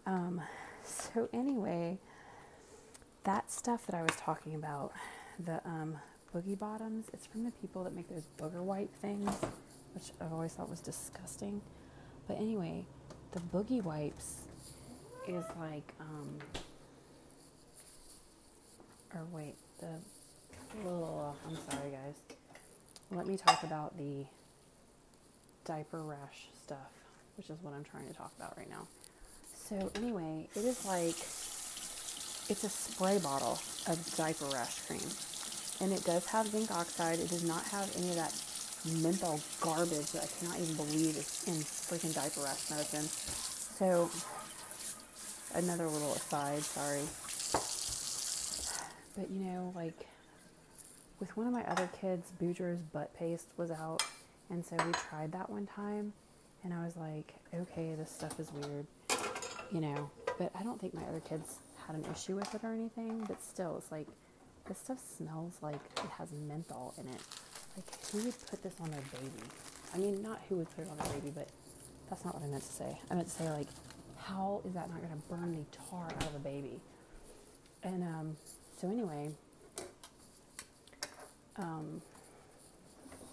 Um, 0.05 0.41
so 0.83 1.29
anyway, 1.33 1.99
that 3.23 3.51
stuff 3.51 3.85
that 3.85 3.95
I 3.95 4.01
was 4.01 4.15
talking 4.17 4.55
about, 4.55 4.93
the 5.39 5.61
um, 5.65 5.97
boogie 6.35 6.57
bottoms, 6.57 7.05
it's 7.13 7.27
from 7.27 7.43
the 7.43 7.51
people 7.51 7.83
that 7.83 7.93
make 7.95 8.09
those 8.09 8.23
booger 8.39 8.61
wipe 8.63 8.93
things, 8.95 9.29
which 9.93 10.11
I've 10.19 10.33
always 10.33 10.53
thought 10.53 10.69
was 10.69 10.79
disgusting. 10.79 11.61
But 12.27 12.37
anyway, 12.37 12.85
the 13.31 13.39
boogie 13.39 13.83
wipes 13.83 14.41
is 15.27 15.43
like, 15.59 15.93
um, 15.99 16.37
or 19.13 19.25
wait, 19.31 19.55
the, 19.79 19.87
oh, 20.87 21.35
I'm 21.47 21.55
sorry 21.55 21.91
guys. 21.91 22.15
Let 23.11 23.27
me 23.27 23.37
talk 23.37 23.63
about 23.63 23.97
the 23.97 24.25
diaper 25.65 26.01
rash 26.01 26.47
stuff, 26.63 26.77
which 27.37 27.49
is 27.49 27.57
what 27.61 27.73
I'm 27.73 27.83
trying 27.83 28.07
to 28.07 28.13
talk 28.13 28.31
about 28.37 28.57
right 28.57 28.69
now. 28.69 28.87
So 29.53 29.91
anyway, 29.95 30.47
it 30.55 30.63
is 30.63 30.85
like 30.85 31.15
it's 32.49 32.63
a 32.63 32.69
spray 32.69 33.17
bottle 33.19 33.59
of 33.87 34.15
diaper 34.17 34.45
rash 34.45 34.81
cream. 34.81 34.99
And 35.79 35.91
it 35.91 36.03
does 36.03 36.25
have 36.27 36.47
zinc 36.47 36.71
oxide. 36.71 37.19
It 37.19 37.29
does 37.29 37.43
not 37.43 37.63
have 37.65 37.89
any 37.97 38.09
of 38.09 38.15
that 38.15 38.33
menthol 38.85 39.39
garbage 39.59 40.11
that 40.11 40.23
I 40.23 40.27
cannot 40.39 40.59
even 40.59 40.75
believe 40.75 41.17
is 41.17 41.43
in 41.47 41.53
freaking 41.55 42.13
diaper 42.13 42.41
rash 42.41 42.69
medicine. 42.69 43.07
So, 43.77 44.09
another 45.55 45.87
little 45.87 46.13
aside, 46.13 46.63
sorry. 46.63 47.01
But 49.17 49.29
you 49.29 49.45
know, 49.45 49.71
like, 49.75 50.07
with 51.19 51.35
one 51.37 51.47
of 51.47 51.53
my 51.53 51.63
other 51.65 51.89
kids, 51.99 52.31
Boudreaux's 52.41 52.81
butt 52.81 53.13
paste 53.17 53.47
was 53.57 53.71
out. 53.71 54.03
And 54.49 54.65
so 54.65 54.75
we 54.85 54.91
tried 54.93 55.31
that 55.33 55.49
one 55.49 55.67
time. 55.67 56.13
And 56.63 56.73
I 56.73 56.83
was 56.83 56.97
like, 56.97 57.33
okay, 57.53 57.95
this 57.95 58.11
stuff 58.11 58.39
is 58.39 58.51
weird. 58.51 58.85
You 59.71 59.81
know, 59.81 60.11
but 60.37 60.51
I 60.59 60.63
don't 60.63 60.79
think 60.79 60.93
my 60.93 61.03
other 61.03 61.21
kids 61.21 61.59
had 61.87 61.95
an 61.95 62.05
issue 62.11 62.35
with 62.35 62.53
it 62.53 62.61
or 62.63 62.73
anything, 62.73 63.23
but 63.27 63.41
still, 63.43 63.77
it's 63.77 63.91
like 63.91 64.07
this 64.67 64.77
stuff 64.77 64.99
smells 65.17 65.53
like 65.61 65.79
it 65.97 66.09
has 66.17 66.29
menthol 66.47 66.93
in 66.97 67.07
it. 67.07 67.21
Like, 67.75 68.11
who 68.11 68.17
would 68.25 68.47
put 68.49 68.63
this 68.63 68.73
on 68.81 68.91
their 68.91 69.01
baby? 69.13 69.31
I 69.93 69.97
mean, 69.97 70.21
not 70.21 70.41
who 70.49 70.55
would 70.57 70.69
put 70.75 70.85
it 70.85 70.89
on 70.89 70.97
their 70.97 71.13
baby, 71.19 71.31
but 71.33 71.47
that's 72.09 72.23
not 72.25 72.35
what 72.35 72.43
I 72.43 72.47
meant 72.47 72.63
to 72.63 72.71
say. 72.71 72.97
I 73.09 73.15
meant 73.15 73.27
to 73.27 73.33
say, 73.33 73.49
like, 73.49 73.67
how 74.17 74.61
is 74.65 74.73
that 74.73 74.89
not 74.89 75.01
going 75.01 75.13
to 75.13 75.27
burn 75.29 75.51
the 75.51 75.77
tar 75.89 76.05
out 76.05 76.27
of 76.27 76.35
a 76.35 76.39
baby? 76.39 76.79
And 77.83 78.03
um, 78.03 78.37
so, 78.79 78.87
anyway, 78.89 79.31
um, 81.57 82.01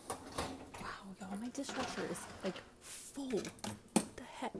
wow, 0.08 0.86
y'all, 1.20 1.38
my 1.40 1.48
dishwasher 1.48 2.02
is 2.10 2.18
like 2.44 2.54
full. 2.80 3.28
What 3.30 4.16
the 4.16 4.22
heck? 4.38 4.52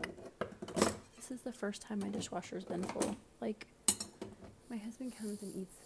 This 1.16 1.30
is 1.30 1.40
the 1.42 1.52
first 1.52 1.82
time 1.82 2.00
my 2.00 2.08
dishwasher's 2.08 2.64
been 2.64 2.82
full. 2.84 3.16
Like, 3.40 3.66
my 4.70 4.76
husband 4.76 5.16
comes 5.16 5.42
and 5.42 5.54
eats 5.56 5.76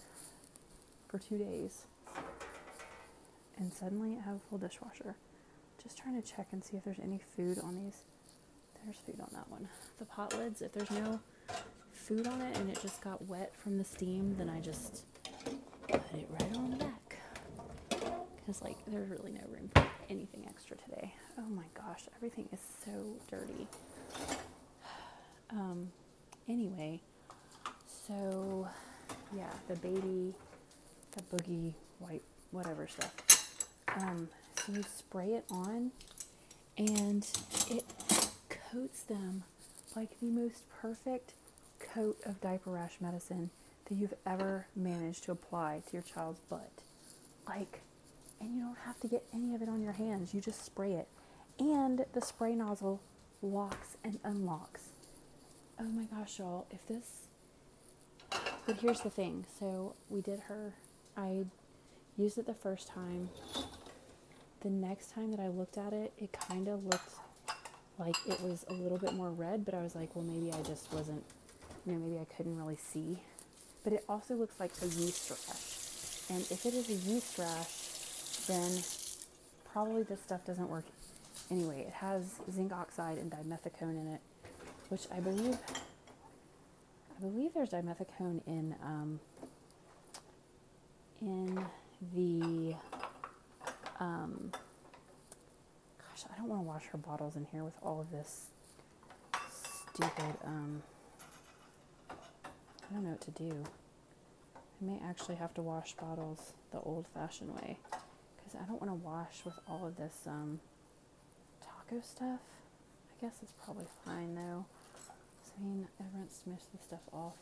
for 1.09 1.19
two 1.19 1.39
days, 1.39 1.83
and 3.59 3.73
suddenly 3.73 4.19
I 4.21 4.25
have 4.25 4.37
a 4.37 4.41
full 4.49 4.59
dishwasher. 4.59 5.15
Just 5.83 5.99
trying 5.99 6.21
to 6.21 6.27
check 6.27 6.49
and 6.53 6.65
see 6.65 6.77
if 6.77 6.85
there's 6.85 7.01
any 7.03 7.21
food 7.37 7.59
on 7.59 7.77
these. 7.77 8.03
There's 8.85 8.97
food 8.97 9.21
on 9.21 9.29
that 9.33 9.49
one. 9.51 9.69
The 9.99 10.05
pot 10.05 10.37
lids, 10.39 10.63
if 10.63 10.73
there's 10.73 10.91
no 10.91 11.21
food 11.93 12.27
on 12.27 12.41
it 12.41 12.57
and 12.59 12.69
it 12.71 12.81
just 12.83 13.01
got 13.03 13.23
wet 13.29 13.53
from 13.57 13.79
the 13.79 13.85
steam, 13.85 14.35
then 14.37 14.49
I 14.49 14.61
just 14.61 15.05
put 15.89 16.01
it 16.15 16.29
right 16.31 16.57
on 16.57 16.79
back. 16.79 17.19
Because, 18.37 18.61
like, 18.63 18.77
there's 18.87 19.09
really 19.09 19.33
no 19.33 19.43
room 19.49 19.71
for 19.75 19.87
anything 20.11 20.45
extra 20.49 20.77
today. 20.77 21.15
Oh 21.39 21.49
my 21.49 21.65
gosh, 21.75 22.03
everything 22.17 22.49
is 22.53 22.61
so 22.85 23.17
dirty. 23.31 23.67
Um, 25.51 25.93
anyway, 26.49 26.99
so, 28.09 28.67
yeah, 29.37 29.51
the 29.69 29.77
baby, 29.77 30.35
the 31.15 31.23
boogie 31.25 31.75
white, 31.99 32.23
whatever 32.53 32.89
stuff. 32.89 33.32
Um, 33.97 34.29
so 34.57 34.73
you 34.73 34.83
spray 34.97 35.29
it 35.35 35.45
on, 35.51 35.91
and 36.79 37.27
it 37.71 37.85
coats 38.71 39.03
them 39.03 39.45
like 39.95 40.19
the 40.21 40.27
most 40.27 40.69
perfect 40.81 41.33
coat 41.79 42.19
of 42.25 42.41
diaper 42.41 42.71
rash 42.71 42.95
medicine 43.01 43.51
that 43.87 43.97
you've 43.97 44.15
ever 44.25 44.67
managed 44.75 45.25
to 45.25 45.33
apply 45.33 45.83
to 45.87 45.93
your 45.93 46.03
child's 46.03 46.41
butt. 46.49 46.71
Like, 47.47 47.81
and 48.41 48.55
you 48.55 48.63
don't 48.63 48.79
have 48.87 48.99
to 49.01 49.09
get 49.09 49.25
any 49.35 49.55
of 49.55 49.63
it 49.63 49.69
on 49.69 49.83
your 49.83 49.93
hands. 49.93 50.33
You 50.33 50.41
just 50.41 50.65
spray 50.65 50.95
it. 50.95 51.09
And 51.59 52.05
the 52.13 52.21
spray 52.21 52.55
nozzle 52.55 53.01
locks 53.43 53.97
and 54.03 54.19
unlocks. 54.25 54.85
Oh 55.79 55.85
my 55.85 56.05
gosh, 56.05 56.39
y'all, 56.39 56.67
if 56.71 56.87
this 56.87 57.23
but 58.67 58.77
here's 58.77 59.01
the 59.01 59.11
thing. 59.11 59.45
So 59.59 59.95
we 60.09 60.21
did 60.21 60.41
her. 60.41 60.75
I 61.17 61.45
used 62.17 62.39
it 62.39 62.47
the 62.47 62.55
first 62.55 62.89
time. 62.89 63.31
The 64.63 64.71
next 64.71 65.13
time 65.13 65.33
that 65.33 65.41
I 65.41 65.49
looked 65.49 65.77
at 65.77 65.93
it, 65.93 66.13
it 66.19 66.33
kind 66.33 66.69
of 66.69 66.85
looked 66.85 67.15
like 67.99 68.15
it 68.29 68.41
was 68.41 68.65
a 68.69 68.73
little 68.73 68.99
bit 68.99 69.15
more 69.15 69.31
red, 69.31 69.65
but 69.65 69.75
I 69.75 69.83
was 69.83 69.95
like, 69.95 70.15
well, 70.15 70.25
maybe 70.25 70.53
I 70.53 70.63
just 70.63 70.93
wasn't, 70.93 71.25
you 71.85 71.93
know, 71.93 71.99
maybe 71.99 72.21
I 72.21 72.25
couldn't 72.37 72.57
really 72.57 72.77
see. 72.77 73.19
But 73.83 73.93
it 73.93 74.05
also 74.09 74.35
looks 74.35 74.61
like 74.61 74.71
a 74.83 74.87
yeast 74.87 75.31
rash. 75.31 76.31
And 76.31 76.41
if 76.51 76.65
it 76.65 76.75
is 76.75 76.89
a 76.89 76.95
yeast 76.95 77.39
rash, 77.39 78.47
then 78.47 78.71
probably 79.73 80.05
this 80.05 80.21
stuff 80.21 80.45
doesn't 80.45 80.69
work. 80.69 80.85
Anyway, 81.51 81.81
it 81.81 81.93
has 81.95 82.23
zinc 82.51 82.73
oxide 82.73 83.19
and 83.19 83.31
dimethicone 83.31 84.01
in 84.01 84.07
it, 84.15 84.21
which 84.89 85.07
I 85.13 85.19
believe 85.21 85.59
I 87.19 87.21
believe 87.21 87.53
there's 87.55 87.71
dimethicone 87.71 88.41
in 88.47 88.75
um, 88.83 89.21
in 91.21 91.65
the 92.15 92.75
um, 94.03 94.51
gosh, 95.99 96.25
I 96.33 96.37
don't 96.37 96.49
want 96.49 96.63
to 96.63 96.67
wash 96.67 96.85
her 96.87 96.99
bottles 96.99 97.37
in 97.37 97.47
here 97.53 97.63
with 97.63 97.77
all 97.83 98.01
of 98.01 98.11
this 98.11 98.47
stupid 99.95 100.35
um, 100.45 100.83
I 102.11 102.95
don't 102.95 103.05
know 103.05 103.11
what 103.11 103.21
to 103.23 103.31
do. 103.31 103.65
I 104.57 104.85
may 104.85 104.99
actually 105.09 105.37
have 105.37 105.55
to 105.55 105.63
wash 105.63 105.93
bottles 105.95 106.53
the 106.73 106.81
old-fashioned 106.81 107.55
way 107.55 107.79
because 108.37 108.61
I 108.61 108.65
don't 108.67 108.81
want 108.83 108.91
to 108.91 109.07
wash 109.07 109.43
with 109.45 109.55
all 109.69 109.87
of 109.87 109.97
this 109.97 110.15
um, 110.27 110.61
taco 111.63 112.03
stuff. 112.03 112.41
I 113.09 113.25
guess 113.25 113.37
it's 113.41 113.53
probably 113.65 113.87
fine 114.05 114.35
though. 114.35 114.67
I 115.57 115.65
mean, 115.65 115.87
everyone 116.01 116.29
smushed 116.29 116.71
the 116.73 116.83
stuff 116.85 117.01
off. 117.13 117.35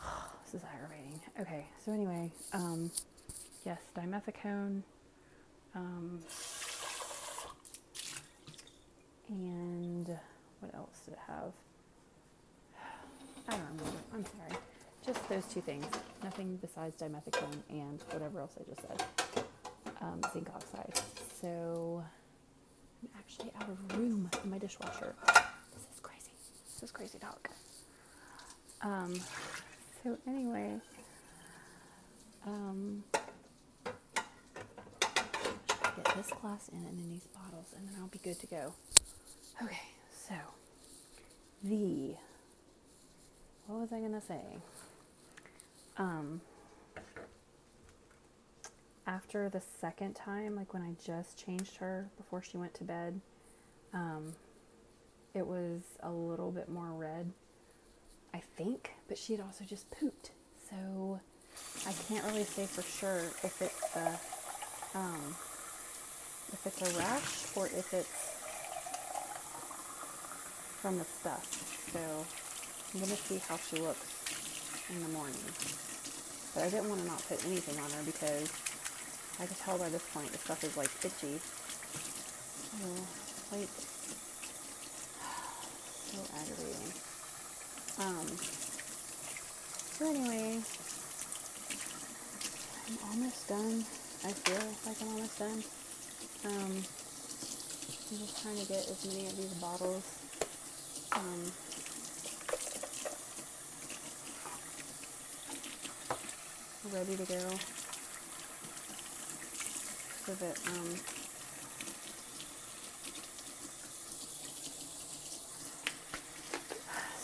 this 0.44 0.54
is 0.54 0.66
aggravating. 0.74 1.20
Okay, 1.40 1.66
so 1.84 1.92
anyway, 1.92 2.32
um, 2.52 2.90
yes, 3.64 3.78
dimethicone. 3.96 4.82
Um, 5.78 6.20
And 9.28 10.06
what 10.60 10.74
else 10.74 11.00
did 11.04 11.12
it 11.14 11.20
have? 11.26 11.52
I 13.48 13.52
don't 13.52 13.60
remember. 13.60 13.84
I'm 14.14 14.24
sorry. 14.24 14.60
Just 15.04 15.28
those 15.28 15.44
two 15.44 15.60
things. 15.60 15.86
Nothing 16.22 16.56
besides 16.60 16.96
dimethicone 17.00 17.62
and 17.68 18.02
whatever 18.10 18.40
else 18.40 18.54
I 18.58 18.64
just 18.68 18.80
said. 18.88 19.44
Um, 20.00 20.20
zinc 20.32 20.48
oxide. 20.54 20.98
So 21.40 22.02
I'm 23.02 23.10
actually 23.18 23.50
out 23.60 23.68
of 23.68 23.98
room 23.98 24.30
in 24.42 24.50
my 24.50 24.58
dishwasher. 24.58 25.14
This 25.26 25.82
is 25.94 26.00
crazy. 26.02 26.30
This 26.74 26.82
is 26.82 26.90
crazy 26.90 27.18
talk. 27.18 27.50
Um, 28.80 29.14
so 30.02 30.16
anyway, 30.26 30.74
um, 32.46 33.04
get 36.02 36.16
this 36.16 36.32
glass 36.40 36.68
in 36.68 36.78
and 36.78 36.98
then 36.98 37.10
these 37.10 37.26
bottles, 37.34 37.66
and 37.76 37.86
then 37.88 37.94
I'll 38.00 38.08
be 38.08 38.18
good 38.18 38.38
to 38.40 38.46
go. 38.46 38.74
Okay, 39.62 39.88
so 40.12 40.34
the 41.62 42.14
what 43.66 43.80
was 43.80 43.92
I 43.92 44.00
gonna 44.00 44.22
say? 44.22 44.40
Um, 45.96 46.40
after 49.06 49.48
the 49.48 49.60
second 49.80 50.14
time, 50.14 50.54
like 50.54 50.72
when 50.72 50.82
I 50.82 50.94
just 51.04 51.36
changed 51.44 51.76
her 51.76 52.08
before 52.16 52.42
she 52.42 52.56
went 52.56 52.74
to 52.74 52.84
bed, 52.84 53.20
um, 53.92 54.34
it 55.34 55.46
was 55.46 55.82
a 56.02 56.10
little 56.10 56.50
bit 56.50 56.68
more 56.68 56.92
red, 56.92 57.32
I 58.32 58.42
think, 58.56 58.90
but 59.08 59.18
she 59.18 59.32
had 59.32 59.40
also 59.40 59.64
just 59.64 59.90
pooped. 59.90 60.30
So 60.70 61.20
I 61.86 61.92
can't 62.08 62.24
really 62.26 62.44
say 62.44 62.66
for 62.66 62.82
sure 62.82 63.18
if 63.42 63.60
it's 63.60 63.96
a, 63.96 64.98
um, 64.98 65.34
if 66.52 66.66
it's 66.66 66.82
a 66.82 66.98
rash 66.98 67.46
or 67.56 67.66
if 67.66 67.92
it's 67.92 68.08
from 70.80 70.98
the 70.98 71.04
stuff. 71.04 71.44
So 71.92 72.00
I'm 72.94 73.00
going 73.00 73.10
to 73.10 73.22
see 73.22 73.38
how 73.38 73.56
she 73.56 73.76
looks 73.76 74.06
in 74.90 75.02
the 75.02 75.08
morning. 75.08 75.36
But 76.54 76.64
I 76.64 76.70
didn't 76.70 76.88
want 76.88 77.02
to 77.02 77.06
not 77.06 77.22
put 77.28 77.44
anything 77.44 77.78
on 77.78 77.90
her 77.90 78.02
because 78.04 78.50
I 79.40 79.46
could 79.46 79.58
tell 79.58 79.78
by 79.78 79.88
this 79.88 80.02
point 80.12 80.32
the 80.32 80.38
stuff 80.38 80.64
is 80.64 80.76
like 80.76 80.90
itchy. 81.04 81.38
So, 82.72 82.88
like, 83.52 83.68
so 86.08 86.18
aggravating. 86.34 86.92
Um, 87.98 88.26
so 89.98 90.08
anyway, 90.08 90.62
I'm 92.86 92.98
almost 93.10 93.48
done. 93.48 93.84
I 94.24 94.32
feel 94.32 94.62
like 94.86 95.02
I'm 95.02 95.08
almost 95.08 95.38
done. 95.38 95.62
Um, 96.48 96.82
I'm 98.10 98.18
just 98.20 98.42
trying 98.42 98.56
to 98.56 98.64
get 98.64 98.88
as 98.88 99.04
many 99.04 99.26
of 99.26 99.36
these 99.36 99.52
bottles 99.60 100.18
um, 101.12 101.44
ready 106.90 107.16
to 107.16 107.24
go 107.26 107.50
so 110.24 110.32
that 110.36 110.56
um, 110.68 110.88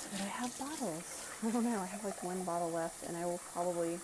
so 0.01 0.09
that 0.13 0.21
I 0.21 0.29
have 0.37 0.59
bottles. 0.59 1.31
I 1.43 1.51
don't 1.51 1.65
know. 1.65 1.81
I 1.81 1.87
have 1.87 2.05
like 2.05 2.23
one 2.23 2.45
bottle 2.45 2.71
left, 2.73 3.07
and 3.07 3.17
I 3.17 3.25
will 3.25 3.41
probably 3.55 3.99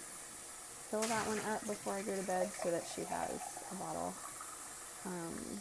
fill 0.90 1.02
that 1.02 1.26
one 1.26 1.40
up 1.52 1.60
before 1.66 1.92
I 1.92 2.00
go 2.00 2.16
to 2.16 2.26
bed 2.26 2.50
so 2.62 2.70
that 2.70 2.84
she 2.94 3.02
has 3.02 3.38
a 3.70 3.74
bottle. 3.74 4.14
Um, 5.06 5.60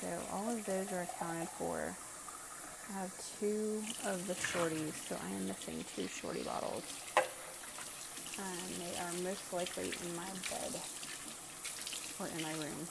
so 0.00 0.06
all 0.32 0.50
of 0.50 0.64
those 0.66 0.92
are 0.92 1.02
accounted 1.02 1.48
for. 1.48 1.96
I 2.90 2.92
have 3.00 3.12
two 3.40 3.82
of 4.04 4.26
the 4.26 4.34
shorties, 4.34 4.92
so 5.08 5.16
I 5.16 5.30
am 5.36 5.46
missing 5.46 5.84
two 5.96 6.08
shorty 6.08 6.42
bottles. 6.42 6.82
And 8.36 8.82
they 8.82 8.98
are 8.98 9.12
most 9.24 9.52
likely 9.52 9.92
in 10.04 10.16
my 10.16 10.28
bed 10.50 10.74
or 12.20 12.26
in 12.36 12.42
my 12.42 12.52
room. 12.54 12.86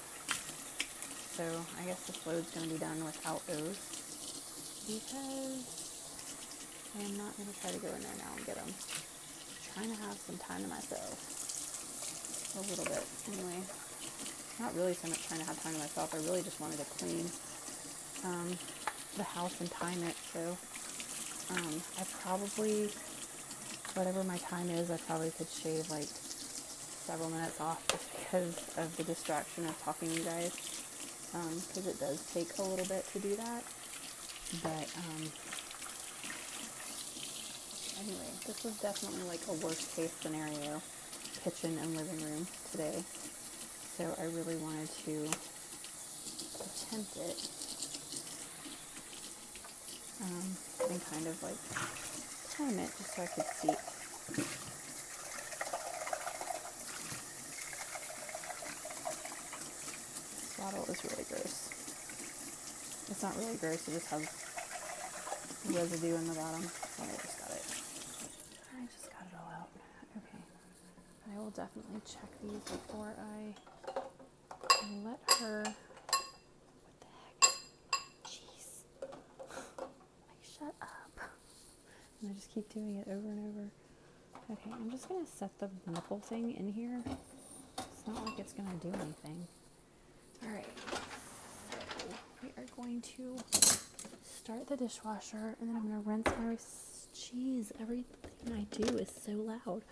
So 1.35 1.43
I 1.79 1.85
guess 1.85 2.01
the 2.05 2.13
float's 2.13 2.51
going 2.51 2.67
to 2.67 2.73
be 2.73 2.79
done 2.79 3.03
without 3.05 3.45
those 3.47 3.77
because 4.87 5.63
I 6.97 7.03
am 7.03 7.17
not 7.17 7.37
going 7.37 7.47
to 7.47 7.61
try 7.61 7.71
to 7.71 7.79
go 7.79 7.87
in 7.87 8.01
there 8.01 8.17
now 8.17 8.33
and 8.35 8.45
get 8.45 8.55
them. 8.55 8.67
I'm 8.67 9.73
trying 9.73 9.95
to 9.95 10.01
have 10.03 10.17
some 10.17 10.37
time 10.37 10.63
to 10.63 10.67
myself. 10.67 11.15
A 12.57 12.61
little 12.69 12.85
bit, 12.85 13.05
anyway. 13.31 13.63
Not 14.61 14.75
really 14.75 14.93
so 14.93 15.07
much 15.07 15.27
trying 15.27 15.39
to 15.39 15.45
have 15.47 15.61
time 15.63 15.73
to 15.73 15.79
myself. 15.79 16.13
I 16.13 16.17
really 16.17 16.43
just 16.43 16.61
wanted 16.61 16.77
to 16.77 16.85
clean 16.85 17.25
um, 18.23 18.55
the 19.17 19.23
house 19.23 19.59
and 19.59 19.71
time 19.71 19.97
it. 20.03 20.15
So 20.31 20.55
um, 21.55 21.81
I 21.99 22.03
probably, 22.21 22.91
whatever 23.95 24.23
my 24.23 24.37
time 24.37 24.69
is, 24.69 24.91
I 24.91 24.97
probably 24.97 25.31
could 25.31 25.49
shave 25.49 25.89
like 25.89 26.05
several 26.05 27.31
minutes 27.31 27.59
off 27.59 27.81
just 27.87 28.07
because 28.11 28.55
of 28.77 28.95
the 28.97 29.03
distraction 29.03 29.65
of 29.65 29.81
talking 29.81 30.09
to 30.09 30.13
you 30.13 30.23
guys. 30.23 30.51
Because 31.31 31.85
um, 31.85 31.89
it 31.89 31.99
does 31.99 32.23
take 32.31 32.55
a 32.59 32.61
little 32.61 32.85
bit 32.85 33.03
to 33.13 33.19
do 33.19 33.35
that. 33.37 33.63
But 34.61 34.93
um, 34.95 35.25
anyway, 37.99 38.29
this 38.45 38.63
was 38.63 38.77
definitely 38.77 39.23
like 39.23 39.41
a 39.49 39.53
worst 39.65 39.95
case 39.95 40.13
scenario 40.21 40.83
kitchen 41.43 41.79
and 41.81 41.97
living 41.97 42.23
room 42.23 42.45
today. 42.71 43.03
So 44.01 44.07
I 44.19 44.23
really 44.23 44.55
wanted 44.55 44.89
to 45.05 45.29
attempt 46.57 47.17
it 47.17 47.49
um, 50.23 50.57
and 50.89 51.05
kind 51.05 51.27
of 51.27 51.43
like 51.43 51.61
time 52.57 52.79
it 52.79 52.89
just 52.97 53.15
so 53.15 53.21
I 53.21 53.27
could 53.27 53.45
see. 53.45 53.67
This 60.41 60.57
bottle 60.57 60.85
is 60.89 61.03
really 61.05 61.25
gross. 61.29 61.69
It's 63.11 63.21
not 63.21 63.37
really 63.37 63.57
gross, 63.57 63.87
it 63.87 63.91
just 63.91 64.07
has 64.07 64.27
residue 65.69 66.15
in 66.15 66.27
the 66.27 66.33
bottom. 66.33 66.65
Oh, 66.65 67.03
I 67.03 67.17
just 67.21 67.37
got 67.37 67.51
it. 67.51 67.65
I 68.73 68.87
just 68.87 69.11
got 69.11 69.21
it 69.29 69.35
all 69.37 69.51
out. 69.53 69.69
Okay. 70.17 70.41
I 71.35 71.37
will 71.37 71.51
definitely 71.51 72.01
check 72.03 72.31
these 72.41 72.63
before 72.63 73.13
I 73.15 73.53
let 75.03 75.19
her. 75.39 75.63
What 75.63 76.95
the 76.99 77.07
heck? 77.23 77.53
Jeez. 78.25 78.83
Like, 79.01 80.41
shut 80.41 80.75
up. 80.81 81.29
And 82.21 82.31
I 82.31 82.33
just 82.33 82.53
keep 82.53 82.71
doing 82.73 82.95
it 82.95 83.07
over 83.07 83.27
and 83.27 83.39
over. 83.49 83.69
Okay, 84.51 84.71
I'm 84.73 84.91
just 84.91 85.07
gonna 85.07 85.25
set 85.25 85.57
the 85.59 85.69
nipple 85.87 86.19
thing 86.19 86.55
in 86.55 86.67
here. 86.71 87.01
It's 87.77 88.07
not 88.07 88.25
like 88.25 88.39
it's 88.39 88.53
gonna 88.53 88.73
do 88.81 88.91
anything. 89.01 89.47
Alright. 90.45 90.65
So 90.89 92.07
we 92.43 92.49
are 92.49 92.65
going 92.75 93.01
to 93.01 93.37
start 94.23 94.67
the 94.67 94.75
dishwasher 94.77 95.55
and 95.59 95.69
then 95.69 95.75
I'm 95.75 95.83
gonna 95.83 96.01
rinse 96.01 96.27
my 96.39 96.57
jeez, 97.15 97.71
everything 97.79 98.05
I 98.53 98.65
do 98.75 98.97
is 98.97 99.09
so 99.25 99.31
loud. 99.33 99.83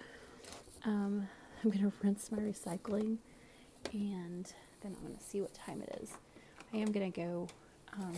Um, 0.86 1.28
I'm 1.64 1.70
gonna 1.70 1.92
rinse 2.02 2.32
my 2.32 2.40
recycling 2.40 3.18
and 3.94 4.46
then 4.82 4.96
I'm 4.96 5.08
gonna 5.08 5.22
see 5.22 5.42
what 5.42 5.54
time 5.54 5.82
it 5.82 6.00
is. 6.02 6.12
I 6.74 6.78
am 6.78 6.92
gonna 6.92 7.10
go. 7.10 7.48
Um, 7.94 8.14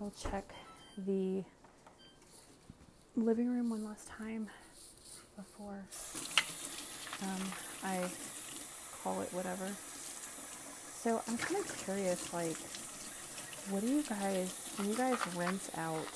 I'll 0.00 0.12
check 0.30 0.52
the 0.98 1.42
living 3.16 3.48
room 3.48 3.70
one 3.70 3.84
last 3.84 4.08
time 4.08 4.48
before 5.36 5.82
um, 7.22 7.42
I 7.82 8.04
call 9.02 9.20
it 9.22 9.32
whatever. 9.32 9.68
So 11.02 11.22
I'm 11.28 11.36
kind 11.36 11.60
of 11.60 11.84
curious, 11.84 12.32
like, 12.32 12.56
what 13.70 13.82
do 13.82 13.88
you 13.88 14.02
guys, 14.02 14.54
when 14.76 14.88
you 14.88 14.96
guys 14.96 15.18
rinse 15.36 15.70
out, 15.76 16.06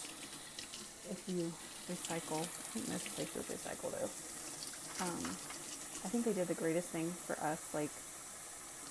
if 1.10 1.22
you 1.26 1.52
recycle, 1.90 2.40
I 2.40 2.70
think 2.72 2.88
most 2.88 3.14
places 3.14 3.44
recycle 3.44 3.92
though. 3.92 5.04
Um, 5.04 5.24
I 6.04 6.08
think 6.08 6.24
they 6.24 6.32
did 6.32 6.48
the 6.48 6.54
greatest 6.54 6.88
thing 6.88 7.12
for 7.26 7.38
us. 7.40 7.62
Like, 7.74 7.90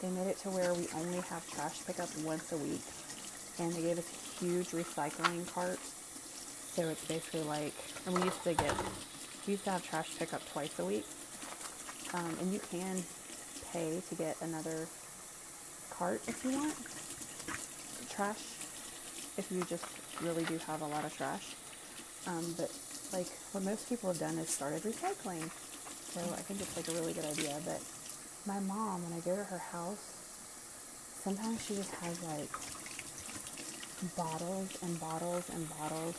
they 0.02 0.10
made 0.10 0.28
it 0.28 0.38
to 0.40 0.50
where 0.50 0.74
we 0.74 0.88
only 0.96 1.20
have 1.22 1.48
trash 1.50 1.84
pickup 1.86 2.10
once 2.20 2.52
a 2.52 2.58
week, 2.58 2.82
and 3.60 3.74
they 3.74 3.82
gave 3.82 3.98
us 4.00 4.06
a 4.10 4.46
huge 4.46 4.70
recycling 4.70 5.52
cart. 5.54 5.80
So 6.74 6.90
it's 6.90 7.06
basically 7.06 7.44
like, 7.44 7.74
and 8.06 8.16
we 8.16 8.24
used 8.24 8.44
to 8.44 8.54
get, 8.54 8.74
we 9.46 9.54
used 9.54 9.64
to 9.66 9.72
have 9.72 9.88
trash 9.88 10.18
pickup 10.18 10.48
twice 10.52 10.78
a 10.80 10.86
week, 10.86 11.06
um, 12.14 12.38
and 12.40 12.54
you 12.54 12.60
can 12.72 13.04
pay 13.74 14.02
to 14.10 14.16
get 14.16 14.38
another 14.42 14.88
cart 15.90 16.22
if 16.28 16.44
you 16.46 16.52
want 16.52 16.76
trash, 18.10 18.42
if 19.38 19.48
you 19.52 19.64
just 19.66 19.86
really 20.22 20.44
do 20.46 20.58
have 20.66 20.82
a 20.82 20.88
lot 20.88 21.06
of 21.06 21.16
trash. 21.16 21.56
Um, 22.26 22.54
but 22.58 22.72
like 23.14 23.28
what 23.52 23.64
most 23.64 23.88
people 23.90 24.10
have 24.10 24.20
done 24.20 24.38
is 24.38 24.50
started 24.50 24.82
recycling. 24.84 25.50
So 26.14 26.22
I 26.22 26.42
think 26.42 26.62
it's 26.62 26.76
like 26.76 26.88
a 26.88 26.92
really 26.94 27.14
good 27.14 27.26
idea. 27.26 27.58
But 27.64 27.82
my 28.48 28.60
mom, 28.62 29.04
when 29.04 29.12
I 29.12 29.20
go 29.20 29.36
to 29.36 29.44
her 29.44 29.58
house, 29.58 30.16
sometimes 31.22 31.62
she 31.66 31.76
just 31.76 31.94
has 31.96 32.24
like 32.24 32.50
bottles 34.16 34.70
and 34.82 34.98
bottles 35.02 35.50
and 35.50 35.68
bottles 35.78 36.16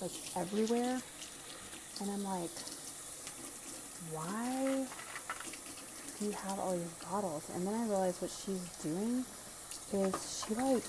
like 0.00 0.10
everywhere. 0.34 0.98
And 2.00 2.10
I'm 2.10 2.24
like, 2.24 2.50
why 4.12 4.86
do 6.18 6.24
you 6.24 6.32
have 6.32 6.58
all 6.58 6.72
these 6.72 7.06
bottles? 7.10 7.50
And 7.54 7.66
then 7.66 7.74
I 7.74 7.84
realized 7.84 8.22
what 8.22 8.30
she's 8.30 8.66
doing 8.82 9.26
is 9.92 10.44
she 10.46 10.54
like, 10.54 10.84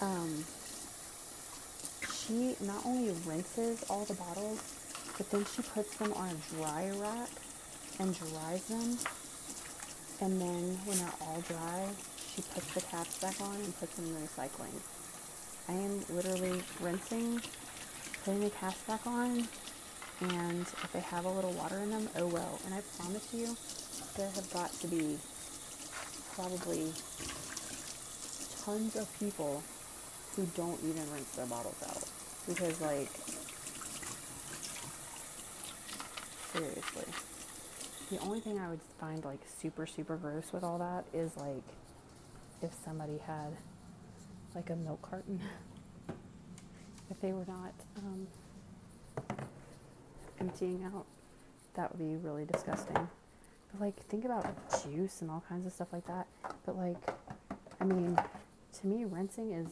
um, 0.00 0.44
she 2.14 2.54
not 2.60 2.86
only 2.86 3.12
rinses 3.26 3.84
all 3.90 4.04
the 4.04 4.14
bottles, 4.14 4.60
but 5.18 5.28
then 5.32 5.44
she 5.56 5.62
puts 5.62 5.96
them 5.96 6.12
on 6.12 6.28
a 6.28 6.54
dry 6.54 6.92
rack 7.00 7.28
and 7.98 8.16
dries 8.16 8.64
them. 8.64 8.98
And 10.20 10.40
then 10.40 10.78
when 10.84 10.98
they're 10.98 11.12
all 11.20 11.40
dry, 11.48 11.88
she 12.34 12.42
puts 12.54 12.72
the 12.74 12.80
caps 12.80 13.18
back 13.20 13.40
on 13.40 13.56
and 13.56 13.78
puts 13.78 13.96
them 13.96 14.06
in 14.06 14.14
the 14.14 14.20
recycling. 14.20 14.80
I 15.68 15.72
am 15.72 16.04
literally 16.10 16.62
rinsing, 16.80 17.40
putting 18.24 18.40
the 18.40 18.50
caps 18.50 18.80
back 18.82 19.06
on, 19.06 19.46
and 20.20 20.60
if 20.60 20.90
they 20.92 21.00
have 21.00 21.24
a 21.24 21.30
little 21.30 21.52
water 21.52 21.78
in 21.78 21.90
them, 21.90 22.08
oh 22.16 22.26
well. 22.26 22.60
And 22.66 22.74
I 22.74 22.80
promise 22.98 23.28
you, 23.32 23.56
there 24.16 24.30
have 24.30 24.52
got 24.52 24.72
to 24.80 24.86
be 24.86 25.18
probably 26.34 26.92
tons 28.64 28.96
of 28.96 29.08
people 29.18 29.62
who 30.36 30.46
don't 30.56 30.78
even 30.84 31.10
rinse 31.12 31.30
their 31.32 31.46
bottles 31.46 31.82
out. 31.86 32.08
Because, 32.46 32.80
like, 32.80 33.10
seriously. 36.52 37.31
The 38.12 38.18
only 38.18 38.40
thing 38.40 38.58
I 38.58 38.68
would 38.68 38.82
find, 39.00 39.24
like, 39.24 39.40
super, 39.46 39.86
super 39.86 40.16
gross 40.16 40.52
with 40.52 40.62
all 40.62 40.76
that 40.76 41.06
is, 41.18 41.34
like, 41.38 41.64
if 42.60 42.70
somebody 42.84 43.16
had, 43.26 43.56
like, 44.54 44.68
a 44.68 44.76
milk 44.76 45.00
carton. 45.00 45.40
if 47.10 47.18
they 47.22 47.32
were 47.32 47.46
not 47.48 47.72
um, 47.96 48.26
emptying 50.38 50.84
out, 50.84 51.06
that 51.72 51.90
would 51.90 52.06
be 52.06 52.16
really 52.16 52.44
disgusting. 52.44 53.08
But, 53.72 53.80
like, 53.80 53.96
think 54.08 54.26
about 54.26 54.44
juice 54.84 55.22
and 55.22 55.30
all 55.30 55.42
kinds 55.48 55.64
of 55.64 55.72
stuff 55.72 55.90
like 55.90 56.06
that. 56.06 56.26
But, 56.66 56.76
like, 56.76 56.98
I 57.80 57.84
mean, 57.84 58.18
to 58.80 58.86
me, 58.86 59.06
rinsing 59.06 59.52
is 59.52 59.68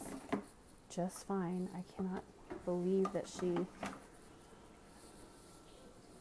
just 0.89 1.27
fine. 1.27 1.69
I 1.77 1.83
cannot 1.95 2.23
believe 2.65 3.13
that 3.13 3.29
she. 3.29 3.67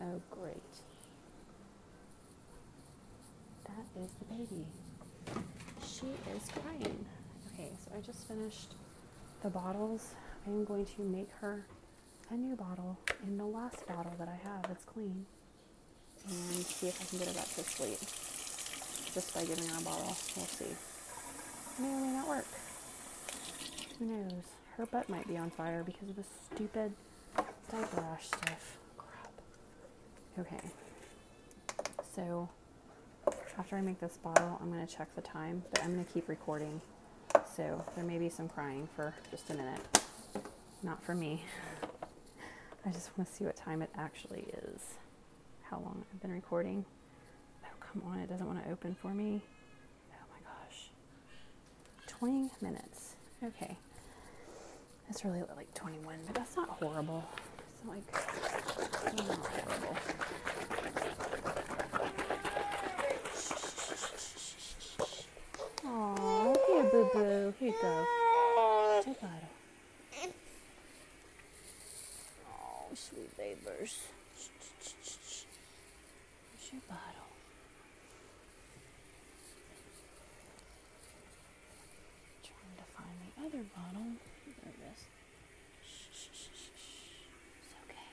Oh, 0.01 0.21
great. 0.31 0.61
That 3.65 3.85
is 4.03 4.11
the 4.19 4.25
baby. 4.25 4.65
She 5.85 6.07
is 6.35 6.43
crying. 6.63 7.05
Okay, 7.53 7.69
so 7.83 7.91
I 7.97 8.01
just 8.01 8.27
finished 8.27 8.73
the 9.43 9.49
bottles. 9.49 10.13
I 10.45 10.49
am 10.49 10.63
going 10.65 10.85
to 10.85 11.01
make 11.01 11.29
her 11.41 11.65
a 12.29 12.35
new 12.35 12.55
bottle 12.55 12.97
in 13.25 13.37
the 13.37 13.45
last 13.45 13.85
bottle 13.87 14.13
that 14.19 14.27
I 14.27 14.47
have 14.47 14.63
that's 14.63 14.85
clean 14.85 15.25
and 16.27 16.65
see 16.65 16.87
if 16.87 17.01
I 17.01 17.05
can 17.05 17.19
get 17.19 17.27
her 17.27 17.33
back 17.33 17.47
to 17.55 17.63
sleep 17.63 17.99
just 19.13 19.33
by 19.33 19.43
giving 19.43 19.67
her 19.67 19.79
a 19.79 19.81
bottle. 19.81 20.15
We'll 20.35 20.45
see. 20.45 20.75
May 21.79 21.93
or 21.93 21.99
may 21.99 22.11
not 22.13 22.27
work. 22.27 22.45
Who 23.97 24.05
knows? 24.05 24.43
Her 24.77 24.85
butt 24.85 25.09
might 25.09 25.27
be 25.27 25.37
on 25.37 25.49
fire 25.49 25.83
because 25.83 26.09
of 26.09 26.15
the 26.15 26.23
stupid 26.53 26.93
diaper 27.69 28.01
rash 28.01 28.27
stuff. 28.27 28.77
Crap. 28.97 29.31
Okay. 30.39 30.69
So 32.15 32.49
after 33.57 33.75
I 33.75 33.81
make 33.81 33.99
this 33.99 34.17
bottle, 34.17 34.57
I'm 34.61 34.71
going 34.71 34.85
to 34.85 34.93
check 34.93 35.13
the 35.15 35.21
time, 35.21 35.63
but 35.71 35.83
I'm 35.83 35.93
going 35.93 36.05
to 36.05 36.11
keep 36.11 36.29
recording. 36.29 36.81
So 37.55 37.83
there 37.95 38.05
may 38.05 38.17
be 38.17 38.29
some 38.29 38.47
crying 38.47 38.87
for 38.95 39.13
just 39.31 39.49
a 39.49 39.53
minute. 39.53 39.79
Not 40.83 41.03
for 41.03 41.15
me. 41.15 41.43
I 42.85 42.89
just 42.91 43.17
want 43.17 43.29
to 43.29 43.35
see 43.35 43.43
what 43.43 43.55
time 43.55 43.81
it 43.81 43.89
actually 43.97 44.45
is. 44.63 44.81
How 45.63 45.77
long 45.77 46.03
I've 46.13 46.21
been 46.21 46.31
recording. 46.31 46.85
Oh, 47.63 47.67
come 47.79 48.01
on, 48.11 48.19
it 48.19 48.29
doesn't 48.29 48.47
want 48.47 48.63
to 48.63 48.71
open 48.71 48.95
for 49.01 49.13
me. 49.13 49.41
Oh 50.11 50.25
my 50.31 50.39
gosh. 50.41 50.89
20 52.07 52.49
minutes. 52.61 53.15
Okay. 53.43 53.77
It's 55.09 55.25
really 55.25 55.41
like 55.55 55.73
21, 55.73 56.17
but 56.27 56.35
that's 56.35 56.55
not 56.55 56.69
horrible. 56.69 57.23
It's 57.73 57.83
not 57.85 57.95
like, 57.95 58.03
it's 59.13 59.27
not 59.27 59.37
horrible. 59.37 59.95
Aw, 65.85 66.53
here, 66.67 66.78
boo 66.91 67.09
boo. 67.13 67.53
Here 67.59 67.69
you 67.69 67.75
go. 67.81 68.05
Say 69.03 69.15
bottle. 69.21 69.49
Oh, 72.47 72.93
sweet 72.95 73.37
babers. 73.37 73.97
Here's 76.51 76.73
your 76.73 76.81
bottle. 76.87 77.29
Trying 82.43 82.77
to 82.77 82.85
find 82.95 83.17
the 83.25 83.31
other 83.45 83.63
bottle. 83.75 84.07
There 84.45 84.73
it 84.73 84.79
is. 84.93 85.01
Shh, 85.83 86.09
shh, 86.13 86.29
shh, 86.33 86.49
shh, 86.51 86.69
shh. 86.75 87.25
It's 87.63 87.73
okay. 87.85 88.09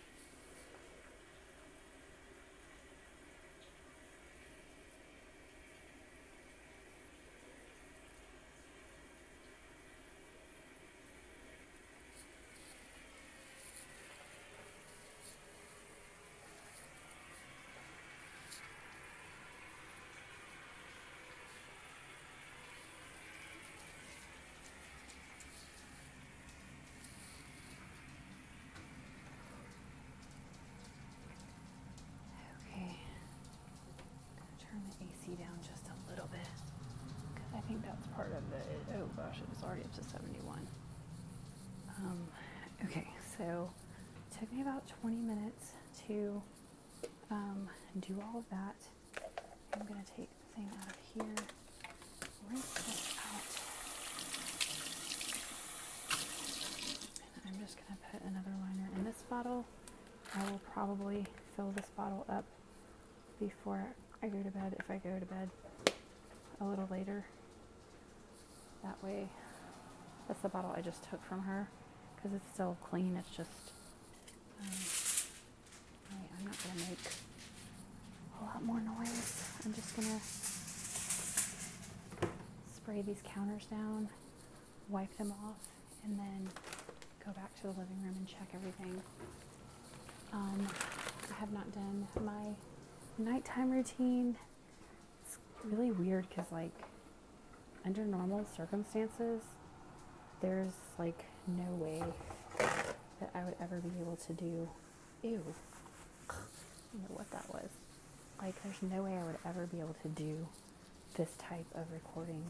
Okay. 32.68 32.96
Gonna 34.36 34.56
turn 34.60 34.82
the 34.84 35.04
AC 35.04 35.25
down 35.36 35.56
just 35.62 35.84
a 35.88 36.10
little 36.10 36.28
bit. 36.32 36.48
I 37.56 37.60
think 37.68 37.84
that's 37.84 38.06
part 38.08 38.32
of 38.32 38.42
the. 38.50 38.96
Oh 38.98 39.08
gosh, 39.16 39.38
it 39.40 39.48
was 39.48 39.62
already 39.64 39.82
up 39.82 39.94
to 39.94 40.04
71. 40.04 40.66
Um, 42.04 42.28
okay, 42.84 43.08
so 43.38 43.70
it 44.30 44.38
took 44.38 44.52
me 44.52 44.62
about 44.62 44.82
20 45.00 45.16
minutes 45.16 45.72
to 46.06 46.42
um, 47.30 47.68
do 48.00 48.14
all 48.22 48.38
of 48.38 48.48
that. 48.50 48.76
I'm 49.74 49.86
gonna 49.86 50.04
take 50.16 50.28
the 50.28 50.54
thing 50.54 50.70
out 50.80 50.88
of 50.88 50.96
here, 51.14 51.34
rinse 52.50 52.72
this 52.74 53.14
out. 53.18 53.44
And 57.34 57.54
I'm 57.54 57.60
just 57.60 57.76
gonna 57.76 57.98
put 58.12 58.22
another 58.22 58.52
liner 58.60 58.88
in 58.96 59.04
this 59.04 59.22
bottle. 59.28 59.64
I 60.34 60.50
will 60.50 60.60
probably 60.72 61.26
fill 61.56 61.72
this 61.74 61.86
bottle 61.96 62.26
up 62.28 62.44
before 63.40 63.86
I 64.22 64.28
go 64.28 64.42
to 64.42 64.50
bed 64.50 64.74
if 64.78 64.90
I 64.90 64.96
go 64.96 65.18
to 65.18 65.26
bed 65.26 65.50
a 66.60 66.64
little 66.64 66.88
later. 66.90 67.24
That 68.82 69.02
way, 69.02 69.28
that's 70.26 70.40
the 70.40 70.48
bottle 70.48 70.72
I 70.76 70.80
just 70.80 71.02
took 71.10 71.24
from 71.24 71.42
her 71.42 71.68
because 72.14 72.32
it's 72.34 72.48
still 72.52 72.76
clean. 72.82 73.16
It's 73.16 73.36
just, 73.36 73.72
um, 74.60 74.68
I'm 76.38 76.44
not 76.46 76.56
gonna 76.62 76.88
make 76.88 76.98
a 78.40 78.44
lot 78.44 78.64
more 78.64 78.80
noise. 78.80 79.44
I'm 79.64 79.74
just 79.74 79.94
gonna 79.96 80.20
spray 82.74 83.02
these 83.02 83.22
counters 83.24 83.66
down, 83.66 84.08
wipe 84.88 85.14
them 85.18 85.32
off, 85.44 85.58
and 86.04 86.18
then 86.18 86.48
go 87.24 87.32
back 87.32 87.54
to 87.56 87.62
the 87.62 87.68
living 87.68 88.00
room 88.02 88.14
and 88.16 88.26
check 88.26 88.48
everything. 88.54 89.02
Um, 90.32 90.66
I 91.30 91.34
have 91.40 91.52
not 91.52 91.72
done 91.74 92.06
my 92.24 92.54
nighttime 93.18 93.70
routine. 93.70 94.36
It's 95.22 95.38
really 95.64 95.90
weird 95.90 96.28
because, 96.28 96.50
like, 96.52 96.72
under 97.84 98.04
normal 98.04 98.44
circumstances, 98.56 99.42
there's 100.40 100.72
like 100.98 101.24
no 101.46 101.70
way 101.76 102.02
that 102.58 103.30
I 103.34 103.44
would 103.44 103.54
ever 103.60 103.76
be 103.76 104.00
able 104.00 104.16
to 104.16 104.32
do. 104.32 104.68
Ew. 105.22 105.42
I 106.28 106.34
don't 106.92 107.02
know 107.02 107.16
what 107.16 107.30
that 107.30 107.48
was. 107.52 107.68
Like, 108.40 108.54
there's 108.62 108.82
no 108.82 109.02
way 109.04 109.16
I 109.16 109.24
would 109.24 109.38
ever 109.46 109.66
be 109.66 109.78
able 109.78 109.96
to 110.02 110.08
do 110.08 110.46
this 111.16 111.30
type 111.38 111.66
of 111.74 111.90
recording. 111.92 112.42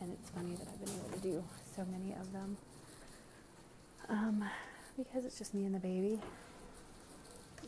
And 0.00 0.12
it's 0.12 0.30
funny 0.30 0.54
that 0.54 0.66
I've 0.66 0.84
been 0.84 0.94
able 0.94 1.10
to 1.10 1.20
do 1.20 1.44
so 1.76 1.84
many 1.90 2.12
of 2.12 2.32
them. 2.32 2.56
Um, 4.08 4.44
because 4.96 5.24
it's 5.24 5.38
just 5.38 5.52
me 5.52 5.66
and 5.66 5.74
the 5.74 5.78
baby. 5.78 6.20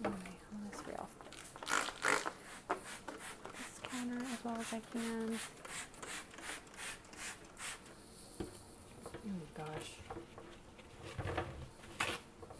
Anyway, 0.04 0.16
I'm 0.52 0.70
gonna 0.86 0.98
off 0.98 1.21
as 3.94 4.44
well 4.44 4.56
as 4.58 4.72
I 4.72 4.80
can. 4.90 5.38
Mm. 9.26 9.38
gosh. 9.56 9.90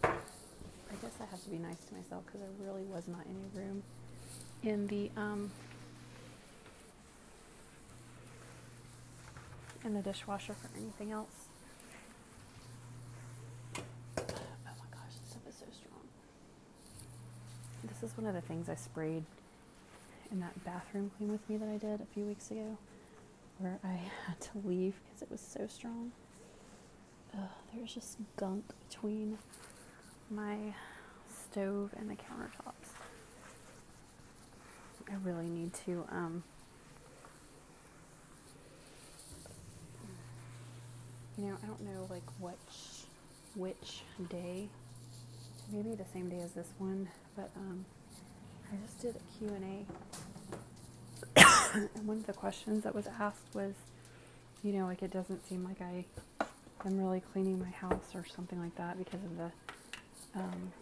I 0.05 0.95
guess 1.01 1.13
I 1.21 1.25
have 1.31 1.43
to 1.43 1.51
be 1.51 1.57
nice 1.57 1.85
to 1.89 1.95
myself 1.95 2.25
because 2.27 2.41
there 2.41 2.51
really 2.67 2.85
was 2.85 3.09
not 3.09 3.21
any 3.27 3.49
room 3.55 3.83
in 4.63 4.87
the 4.89 5.11
um 5.17 5.51
in 9.85 9.95
the 9.95 10.03
dishwasher 10.03 10.55
for 10.55 10.69
anything 10.77 11.13
else. 11.13 11.47
Oh 13.77 14.23
my 14.67 14.89
gosh, 14.91 15.15
this 15.21 15.31
stuff 15.31 15.43
is 15.49 15.55
so 15.57 15.67
strong. 15.73 16.03
This 17.85 18.03
is 18.11 18.17
one 18.17 18.27
of 18.27 18.35
the 18.35 18.43
things 18.43 18.69
I 18.69 18.75
sprayed 18.77 19.25
in 20.33 20.41
that 20.41 20.65
bathroom 20.65 21.11
clean 21.17 21.31
with 21.31 21.49
me 21.49 21.57
that 21.59 21.69
I 21.69 21.77
did 21.77 22.01
a 22.01 22.07
few 22.15 22.25
weeks 22.25 22.51
ago, 22.51 22.79
where 23.59 23.79
I 23.85 24.01
had 24.27 24.41
to 24.41 24.51
leave 24.65 24.95
because 25.05 25.23
it 25.23 25.31
was 25.31 25.41
so 25.41 25.67
strong. 25.69 26.13
Ugh, 27.35 27.49
there's 27.75 27.95
just 27.95 28.19
gunk 28.37 28.65
between 28.89 29.39
my 30.31 30.57
stove 31.29 31.91
and 31.99 32.11
the 32.11 32.15
countertops. 32.15 32.95
I 35.11 35.15
really 35.23 35.49
need 35.49 35.75
to 35.87 36.07
um, 36.11 36.43
you 41.37 41.47
know, 41.47 41.57
I 41.63 41.67
don't 41.67 41.81
know 41.83 42.07
like 42.11 42.23
which 42.39 43.07
which 43.55 44.03
day. 44.29 44.69
Maybe 45.71 45.95
the 45.95 46.05
same 46.13 46.29
day 46.29 46.41
as 46.41 46.53
this 46.53 46.69
one, 46.79 47.09
but 47.37 47.51
um, 47.57 47.85
I 48.71 48.77
just 48.85 49.01
did 49.01 49.17
a 49.17 49.39
Q&A. 49.39 49.87
and 51.75 51.89
one 52.07 52.19
of 52.19 52.27
the 52.27 52.33
questions 52.33 52.85
that 52.85 52.95
was 52.95 53.07
asked 53.19 53.55
was, 53.55 53.75
you 54.63 54.73
know, 54.73 54.87
like 54.87 55.03
it 55.03 55.11
doesn't 55.11 55.47
seem 55.49 55.65
like 55.65 55.81
I 55.81 56.05
am 56.85 56.99
really 56.99 57.21
cleaning 57.33 57.59
my 57.61 57.71
house 57.71 58.15
or 58.15 58.25
something 58.35 58.61
like 58.61 58.75
that 58.77 58.99
because 58.99 59.21
of 59.25 59.37
the 59.37 59.51
um, 60.35 60.73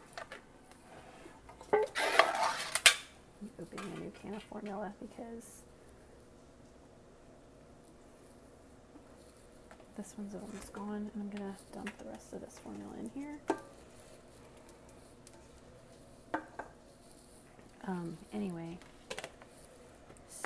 opening 3.60 3.92
a 3.96 4.00
new 4.00 4.12
can 4.20 4.34
of 4.34 4.42
formula 4.44 4.92
because 5.00 5.62
this 9.96 10.14
one's 10.16 10.34
almost 10.34 10.72
gone 10.72 11.10
and 11.14 11.22
I'm 11.22 11.30
gonna 11.30 11.56
dump 11.72 11.90
the 11.98 12.10
rest 12.10 12.32
of 12.32 12.40
this 12.40 12.58
formula 12.62 12.92
in 12.98 13.10
here. 13.14 13.38
Um, 17.86 18.16
anyway, 18.32 18.78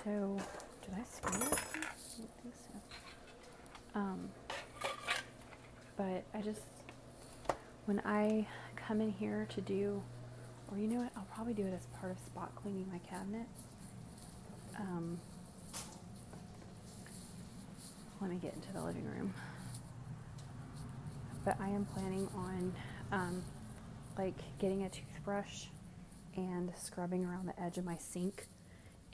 so 0.05 0.39
did 0.85 0.95
I 0.95 1.05
spray 1.05 1.41
it? 1.41 1.43
I 1.43 2.19
don't 2.19 2.31
think 2.43 2.55
so. 2.55 3.99
Um, 3.99 4.29
but 5.97 6.25
I 6.35 6.43
just, 6.43 6.61
when 7.87 8.01
I 8.05 8.47
come 8.77 9.01
in 9.01 9.11
here 9.13 9.47
to 9.55 9.61
do, 9.63 10.03
or 10.71 10.79
you 10.79 10.89
know 10.89 11.01
what, 11.01 11.11
I'll 11.17 11.27
probably 11.35 11.55
do 11.55 11.65
it 11.65 11.73
as 11.73 11.87
part 11.99 12.13
of 12.13 12.19
spot 12.19 12.55
cleaning 12.55 12.87
my 12.93 12.99
cabinet. 12.99 13.47
Um, 14.79 15.19
let 18.21 18.31
me 18.31 18.37
get 18.37 18.55
into 18.55 18.73
the 18.73 18.83
living 18.83 19.05
room. 19.05 19.33
But 21.45 21.57
I 21.61 21.69
am 21.69 21.87
planning 21.87 22.29
on 22.35 22.75
um, 23.13 23.43
like 24.19 24.35
getting 24.59 24.83
a 24.85 24.89
toothbrush 24.89 25.67
and 26.37 26.73
scrubbing 26.77 27.25
around 27.25 27.47
the 27.47 27.61
edge 27.63 27.79
of 27.79 27.85
my 27.85 27.97
sink. 27.99 28.49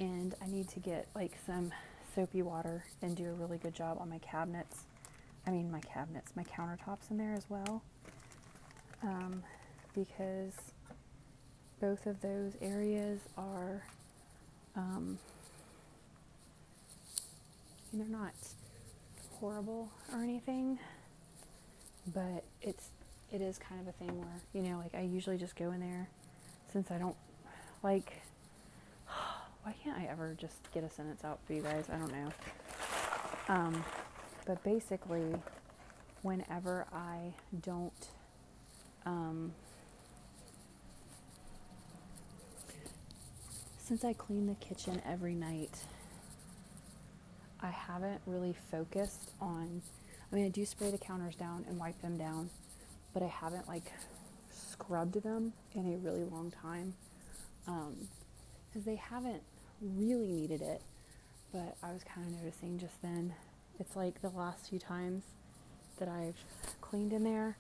And 0.00 0.34
I 0.42 0.46
need 0.46 0.68
to 0.70 0.80
get 0.80 1.06
like 1.14 1.32
some 1.46 1.72
soapy 2.14 2.42
water 2.42 2.84
and 3.02 3.14
do 3.16 3.26
a 3.26 3.32
really 3.32 3.58
good 3.58 3.74
job 3.74 3.98
on 4.00 4.08
my 4.08 4.18
cabinets. 4.18 4.84
I 5.46 5.50
mean, 5.50 5.70
my 5.70 5.80
cabinets, 5.80 6.32
my 6.34 6.44
countertops 6.44 7.10
in 7.10 7.18
there 7.18 7.34
as 7.34 7.44
well. 7.48 7.82
Um, 9.02 9.42
because 9.94 10.52
both 11.80 12.06
of 12.06 12.20
those 12.20 12.52
areas 12.60 13.20
are, 13.36 13.82
um, 14.76 15.18
they're 17.92 18.06
not 18.06 18.34
horrible 19.32 19.90
or 20.12 20.22
anything, 20.22 20.78
but 22.14 22.44
it's 22.62 22.88
it 23.32 23.40
is 23.40 23.58
kind 23.58 23.80
of 23.80 23.86
a 23.88 23.92
thing 23.92 24.18
where 24.18 24.40
you 24.52 24.62
know, 24.62 24.78
like 24.78 24.94
I 24.94 25.02
usually 25.02 25.38
just 25.38 25.56
go 25.56 25.72
in 25.72 25.80
there 25.80 26.08
since 26.72 26.90
I 26.90 26.98
don't 26.98 27.16
like. 27.82 28.22
Why 29.62 29.74
can't 29.82 29.98
I 29.98 30.06
ever 30.10 30.36
just 30.38 30.72
get 30.72 30.84
a 30.84 30.90
sentence 30.90 31.24
out 31.24 31.38
for 31.46 31.52
you 31.52 31.62
guys? 31.62 31.86
I 31.92 31.96
don't 31.96 32.12
know. 32.12 32.32
Um, 33.48 33.84
but 34.46 34.62
basically, 34.64 35.34
whenever 36.22 36.86
I 36.92 37.34
don't 37.62 38.08
um, 39.06 39.52
since 43.78 44.04
I 44.04 44.12
clean 44.12 44.46
the 44.46 44.54
kitchen 44.54 45.00
every 45.06 45.34
night 45.34 45.84
I 47.62 47.70
haven't 47.70 48.20
really 48.26 48.54
focused 48.70 49.32
on. 49.40 49.82
I 50.30 50.34
mean, 50.34 50.46
I 50.46 50.48
do 50.48 50.64
spray 50.64 50.90
the 50.90 50.98
counters 50.98 51.34
down 51.34 51.64
and 51.68 51.78
wipe 51.78 52.00
them 52.00 52.16
down, 52.16 52.48
but 53.12 53.22
I 53.22 53.26
haven't 53.26 53.68
like 53.68 53.92
scrubbed 54.50 55.22
them 55.22 55.52
in 55.74 55.92
a 55.92 55.98
really 55.98 56.24
long 56.24 56.50
time 56.50 56.94
because 58.70 58.84
they 58.84 58.96
haven't 58.96 59.42
really 59.80 60.28
needed 60.28 60.62
it. 60.62 60.82
But 61.52 61.76
I 61.82 61.92
was 61.92 62.02
kind 62.04 62.26
of 62.26 62.32
noticing 62.40 62.78
just 62.78 63.00
then, 63.02 63.34
it's 63.78 63.96
like 63.96 64.20
the 64.22 64.28
last 64.30 64.68
few 64.68 64.78
times 64.78 65.22
that 65.98 66.08
I've 66.08 66.36
cleaned 66.80 67.12
in 67.12 67.24
there, 67.24 67.56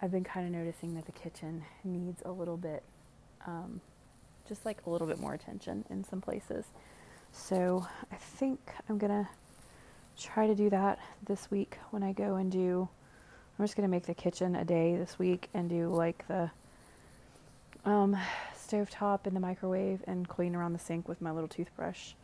I've 0.00 0.10
been 0.10 0.24
kind 0.24 0.46
of 0.46 0.52
noticing 0.52 0.94
that 0.94 1.06
the 1.06 1.12
kitchen 1.12 1.64
needs 1.84 2.22
a 2.24 2.30
little 2.30 2.56
bit, 2.56 2.82
um, 3.46 3.80
just 4.48 4.66
like 4.66 4.78
a 4.86 4.90
little 4.90 5.06
bit 5.06 5.18
more 5.18 5.32
attention 5.32 5.84
in 5.90 6.04
some 6.04 6.20
places. 6.20 6.66
So 7.32 7.86
I 8.10 8.16
think 8.16 8.58
I'm 8.88 8.98
gonna 8.98 9.28
try 10.18 10.46
to 10.46 10.54
do 10.54 10.68
that 10.70 10.98
this 11.26 11.50
week 11.50 11.78
when 11.90 12.02
I 12.02 12.12
go 12.12 12.34
and 12.34 12.52
do. 12.52 12.88
I'm 13.58 13.64
just 13.64 13.76
gonna 13.76 13.88
make 13.88 14.06
the 14.06 14.14
kitchen 14.14 14.56
a 14.56 14.64
day 14.64 14.96
this 14.96 15.18
week 15.18 15.48
and 15.54 15.70
do 15.70 15.88
like 15.88 16.26
the 16.28 16.50
um, 17.84 18.16
stove 18.72 18.88
top 18.88 19.26
in 19.26 19.34
the 19.34 19.40
microwave 19.40 20.02
and 20.06 20.26
clean 20.26 20.54
around 20.54 20.72
the 20.72 20.78
sink 20.78 21.06
with 21.06 21.20
my 21.20 21.30
little 21.30 21.46
toothbrush 21.46 22.14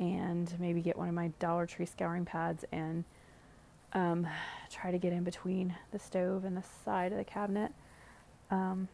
and 0.00 0.52
maybe 0.58 0.80
get 0.80 0.98
one 0.98 1.08
of 1.08 1.14
my 1.14 1.28
Dollar 1.38 1.66
Tree 1.66 1.86
scouring 1.86 2.24
pads 2.24 2.64
and 2.72 3.04
um, 3.92 4.26
try 4.72 4.90
to 4.90 4.98
get 4.98 5.12
in 5.12 5.22
between 5.22 5.72
the 5.92 6.00
stove 6.00 6.44
and 6.44 6.56
the 6.56 6.64
side 6.84 7.12
of 7.12 7.18
the 7.18 7.24
cabinet. 7.24 7.70
Um, 8.50 8.88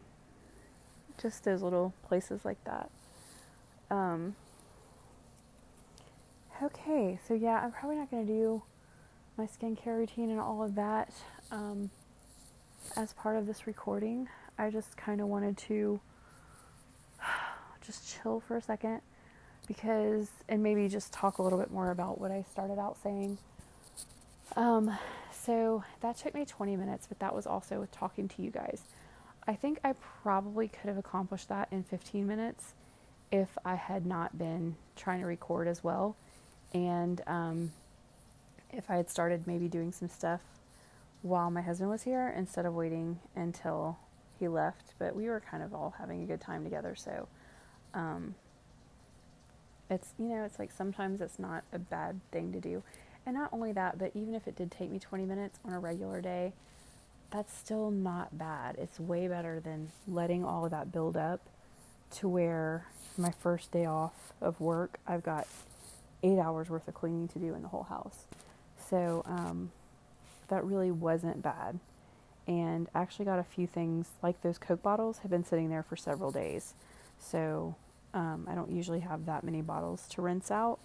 just 1.19 1.43
those 1.43 1.63
little 1.63 1.91
places 2.03 2.45
like 2.45 2.63
that. 2.65 2.91
Um, 3.89 4.35
Okay, 6.61 7.19
so 7.27 7.33
yeah, 7.33 7.59
I'm 7.63 7.71
probably 7.71 7.95
not 7.97 8.11
going 8.11 8.27
to 8.27 8.31
do 8.31 8.61
my 9.35 9.47
skincare 9.47 9.97
routine 9.97 10.29
and 10.29 10.39
all 10.39 10.61
of 10.61 10.75
that 10.75 11.11
um, 11.51 11.89
as 12.95 13.13
part 13.13 13.37
of 13.37 13.47
this 13.47 13.65
recording. 13.65 14.29
I 14.59 14.69
just 14.69 14.95
kind 14.95 15.19
of 15.19 15.25
wanted 15.25 15.57
to 15.57 15.99
just 17.91 18.21
chill 18.21 18.39
for 18.39 18.57
a 18.57 18.61
second 18.61 19.01
because, 19.67 20.29
and 20.47 20.63
maybe 20.63 20.87
just 20.87 21.11
talk 21.11 21.37
a 21.37 21.41
little 21.41 21.59
bit 21.59 21.71
more 21.71 21.91
about 21.91 22.19
what 22.19 22.31
I 22.31 22.45
started 22.49 22.79
out 22.79 22.97
saying. 23.03 23.37
Um, 24.55 24.97
so 25.31 25.83
that 26.01 26.17
took 26.17 26.33
me 26.33 26.45
20 26.45 26.75
minutes, 26.75 27.07
but 27.07 27.19
that 27.19 27.35
was 27.35 27.45
also 27.45 27.79
with 27.79 27.91
talking 27.91 28.27
to 28.29 28.41
you 28.41 28.49
guys. 28.49 28.81
I 29.47 29.55
think 29.55 29.79
I 29.83 29.93
probably 30.23 30.67
could 30.67 30.87
have 30.87 30.97
accomplished 30.97 31.49
that 31.49 31.67
in 31.71 31.83
15 31.83 32.27
minutes 32.27 32.73
if 33.31 33.57
I 33.65 33.75
had 33.75 34.05
not 34.05 34.37
been 34.37 34.75
trying 34.95 35.21
to 35.21 35.25
record 35.25 35.67
as 35.67 35.83
well 35.83 36.15
and 36.73 37.21
um, 37.27 37.71
if 38.71 38.89
I 38.89 38.95
had 38.95 39.09
started 39.09 39.47
maybe 39.47 39.67
doing 39.67 39.91
some 39.91 40.09
stuff 40.09 40.41
while 41.21 41.49
my 41.51 41.61
husband 41.61 41.89
was 41.89 42.03
here 42.03 42.33
instead 42.35 42.65
of 42.65 42.73
waiting 42.73 43.19
until 43.35 43.97
he 44.39 44.47
left. 44.47 44.93
But 44.99 45.15
we 45.15 45.27
were 45.27 45.41
kind 45.41 45.63
of 45.63 45.73
all 45.73 45.95
having 45.97 46.23
a 46.23 46.25
good 46.25 46.41
time 46.41 46.63
together, 46.63 46.95
so 46.95 47.27
um, 47.93 48.35
it's 49.89 50.09
you 50.17 50.29
know 50.29 50.43
it's 50.43 50.57
like 50.57 50.71
sometimes 50.71 51.21
it's 51.21 51.37
not 51.37 51.63
a 51.73 51.79
bad 51.79 52.19
thing 52.31 52.51
to 52.53 52.59
do. 52.59 52.83
And 53.25 53.35
not 53.35 53.49
only 53.53 53.71
that, 53.73 53.99
but 53.99 54.11
even 54.15 54.33
if 54.33 54.47
it 54.47 54.55
did 54.55 54.71
take 54.71 54.89
me 54.89 54.97
20 54.97 55.25
minutes 55.25 55.59
on 55.63 55.73
a 55.73 55.79
regular 55.79 56.21
day, 56.21 56.53
that's 57.31 57.55
still 57.55 57.91
not 57.91 58.37
bad. 58.37 58.75
It's 58.79 58.99
way 58.99 59.27
better 59.27 59.59
than 59.59 59.91
letting 60.07 60.43
all 60.43 60.65
of 60.65 60.71
that 60.71 60.91
build 60.91 61.15
up 61.15 61.39
to 62.17 62.27
where 62.27 62.87
my 63.17 63.31
first 63.31 63.71
day 63.71 63.85
off 63.85 64.33
of 64.41 64.59
work, 64.59 64.99
I've 65.07 65.23
got 65.23 65.47
eight 66.23 66.39
hours 66.39 66.69
worth 66.69 66.87
of 66.87 66.93
cleaning 66.93 67.27
to 67.29 67.39
do 67.39 67.53
in 67.53 67.61
the 67.61 67.69
whole 67.69 67.83
house. 67.83 68.25
So 68.89 69.23
um, 69.25 69.71
that 70.49 70.63
really 70.63 70.91
wasn't 70.91 71.41
bad. 71.41 71.79
And 72.47 72.87
actually 72.93 73.25
got 73.25 73.39
a 73.39 73.43
few 73.43 73.67
things 73.67 74.09
like 74.21 74.41
those 74.41 74.57
Coke 74.57 74.81
bottles 74.81 75.19
have 75.19 75.31
been 75.31 75.45
sitting 75.45 75.69
there 75.69 75.83
for 75.83 75.95
several 75.95 76.31
days. 76.31 76.73
So 77.21 77.75
um, 78.13 78.47
I 78.49 78.55
don't 78.55 78.71
usually 78.71 79.01
have 79.01 79.25
that 79.25 79.43
many 79.43 79.61
bottles 79.61 80.07
to 80.09 80.21
rinse 80.21 80.51
out. 80.51 80.79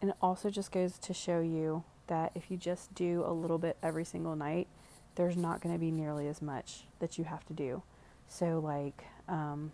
And 0.00 0.10
it 0.10 0.16
also 0.20 0.50
just 0.50 0.72
goes 0.72 0.98
to 0.98 1.14
show 1.14 1.40
you 1.40 1.84
that 2.08 2.32
if 2.34 2.50
you 2.50 2.56
just 2.56 2.94
do 2.94 3.24
a 3.26 3.32
little 3.32 3.58
bit 3.58 3.76
every 3.82 4.04
single 4.04 4.36
night, 4.36 4.68
there's 5.14 5.36
not 5.36 5.62
going 5.62 5.74
to 5.74 5.78
be 5.78 5.90
nearly 5.90 6.28
as 6.28 6.42
much 6.42 6.84
that 6.98 7.16
you 7.16 7.24
have 7.24 7.46
to 7.46 7.54
do. 7.54 7.82
So, 8.28 8.58
like, 8.58 9.04
um, 9.28 9.72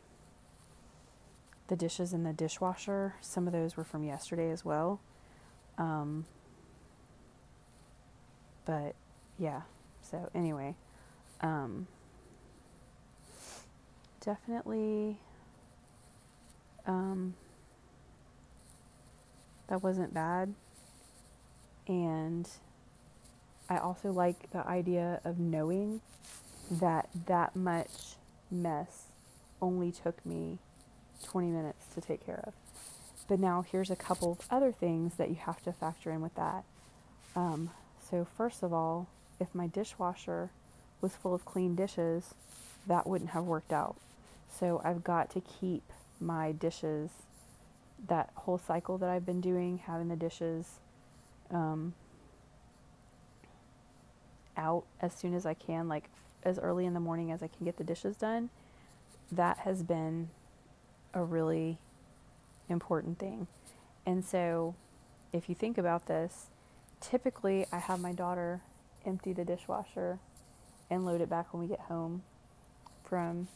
the 1.68 1.76
dishes 1.76 2.12
in 2.12 2.22
the 2.22 2.32
dishwasher, 2.32 3.14
some 3.20 3.46
of 3.46 3.52
those 3.52 3.76
were 3.76 3.84
from 3.84 4.04
yesterday 4.04 4.50
as 4.50 4.64
well. 4.64 5.00
Um, 5.78 6.26
but 8.64 8.94
yeah, 9.38 9.62
so 10.02 10.30
anyway, 10.34 10.76
um, 11.40 11.86
definitely 14.24 15.18
um, 16.86 17.34
that 19.68 19.82
wasn't 19.82 20.12
bad. 20.12 20.54
And 21.88 22.48
I 23.68 23.78
also 23.78 24.10
like 24.10 24.50
the 24.50 24.66
idea 24.66 25.20
of 25.24 25.38
knowing 25.38 26.00
that 26.70 27.08
that 27.26 27.56
much 27.56 28.16
mess 28.50 29.04
only 29.60 29.92
took 29.92 30.24
me 30.24 30.58
20 31.24 31.48
minutes 31.48 31.86
to 31.94 32.00
take 32.00 32.24
care 32.24 32.42
of. 32.46 32.54
But 33.28 33.40
now 33.40 33.62
here's 33.62 33.90
a 33.90 33.96
couple 33.96 34.32
of 34.32 34.46
other 34.50 34.72
things 34.72 35.14
that 35.14 35.30
you 35.30 35.36
have 35.36 35.62
to 35.62 35.72
factor 35.72 36.10
in 36.10 36.20
with 36.20 36.34
that. 36.34 36.64
Um, 37.34 37.70
so, 38.10 38.26
first 38.36 38.62
of 38.62 38.72
all, 38.72 39.08
if 39.40 39.54
my 39.54 39.66
dishwasher 39.66 40.50
was 41.00 41.16
full 41.16 41.34
of 41.34 41.44
clean 41.44 41.74
dishes, 41.74 42.34
that 42.86 43.06
wouldn't 43.06 43.30
have 43.30 43.44
worked 43.44 43.72
out. 43.72 43.96
So, 44.50 44.82
I've 44.84 45.02
got 45.02 45.30
to 45.30 45.40
keep 45.40 45.84
my 46.22 46.52
dishes, 46.52 47.10
that 48.08 48.30
whole 48.34 48.58
cycle 48.58 48.98
that 48.98 49.08
I've 49.08 49.26
been 49.26 49.40
doing, 49.40 49.78
having 49.78 50.08
the 50.08 50.16
dishes 50.16 50.80
um, 51.50 51.94
out 54.56 54.84
as 55.00 55.12
soon 55.14 55.34
as 55.34 55.46
I 55.46 55.54
can, 55.54 55.88
like 55.88 56.04
as 56.44 56.58
early 56.58 56.86
in 56.86 56.94
the 56.94 57.00
morning 57.00 57.30
as 57.30 57.42
I 57.42 57.48
can 57.48 57.64
get 57.64 57.76
the 57.76 57.84
dishes 57.84 58.16
done, 58.16 58.50
that 59.30 59.58
has 59.58 59.82
been 59.82 60.30
a 61.14 61.22
really 61.22 61.78
important 62.68 63.18
thing. 63.18 63.46
And 64.04 64.24
so, 64.24 64.74
if 65.32 65.48
you 65.48 65.54
think 65.54 65.78
about 65.78 66.06
this, 66.06 66.46
typically 67.00 67.66
I 67.72 67.78
have 67.78 68.00
my 68.00 68.12
daughter 68.12 68.60
empty 69.06 69.32
the 69.32 69.44
dishwasher 69.44 70.18
and 70.90 71.06
load 71.06 71.20
it 71.20 71.30
back 71.30 71.52
when 71.52 71.62
we 71.62 71.68
get 71.68 71.80
home 71.80 72.22
from 73.04 73.48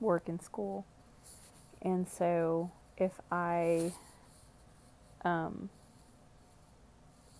work 0.00 0.28
and 0.28 0.42
school. 0.42 0.84
And 1.82 2.08
so 2.08 2.70
if 2.96 3.12
I 3.30 3.92
um, 5.24 5.68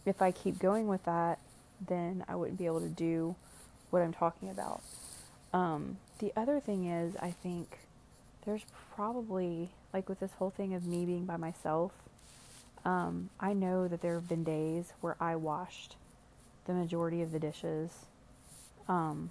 if 0.07 0.23
I 0.23 0.31
keep 0.31 0.59
going 0.59 0.89
with 0.89 1.05
that, 1.05 1.39
then 1.87 2.25
I 2.29 2.35
wouldn't 2.37 2.59
be 2.59 2.67
able 2.67 2.81
to 2.81 2.89
do 2.89 3.37
what 3.91 4.03
I'm 4.03 4.13
talking 4.13 4.51
about. 4.51 4.83
Um, 5.53 5.99
the 6.19 6.33
other 6.37 6.61
thing 6.61 6.87
is, 6.87 7.15
I 7.21 7.31
think 7.31 7.79
there's 8.45 8.65
probably 8.95 9.71
like 9.93 10.09
with 10.09 10.21
this 10.21 10.33
whole 10.39 10.51
thing 10.51 10.75
of 10.75 10.85
me 10.85 11.05
being 11.05 11.25
by 11.25 11.37
myself. 11.37 11.93
Um, 12.85 13.31
I 13.39 13.53
know 13.53 13.89
that 13.89 14.01
there 14.01 14.15
have 14.15 14.29
been 14.29 14.45
days 14.45 14.93
where 15.01 15.17
I 15.21 15.37
washed 15.37 15.97
the 16.67 16.73
majority 16.73 17.23
of 17.23 17.33
the 17.33 17.39
dishes. 17.39 17.91
Um, 18.89 19.31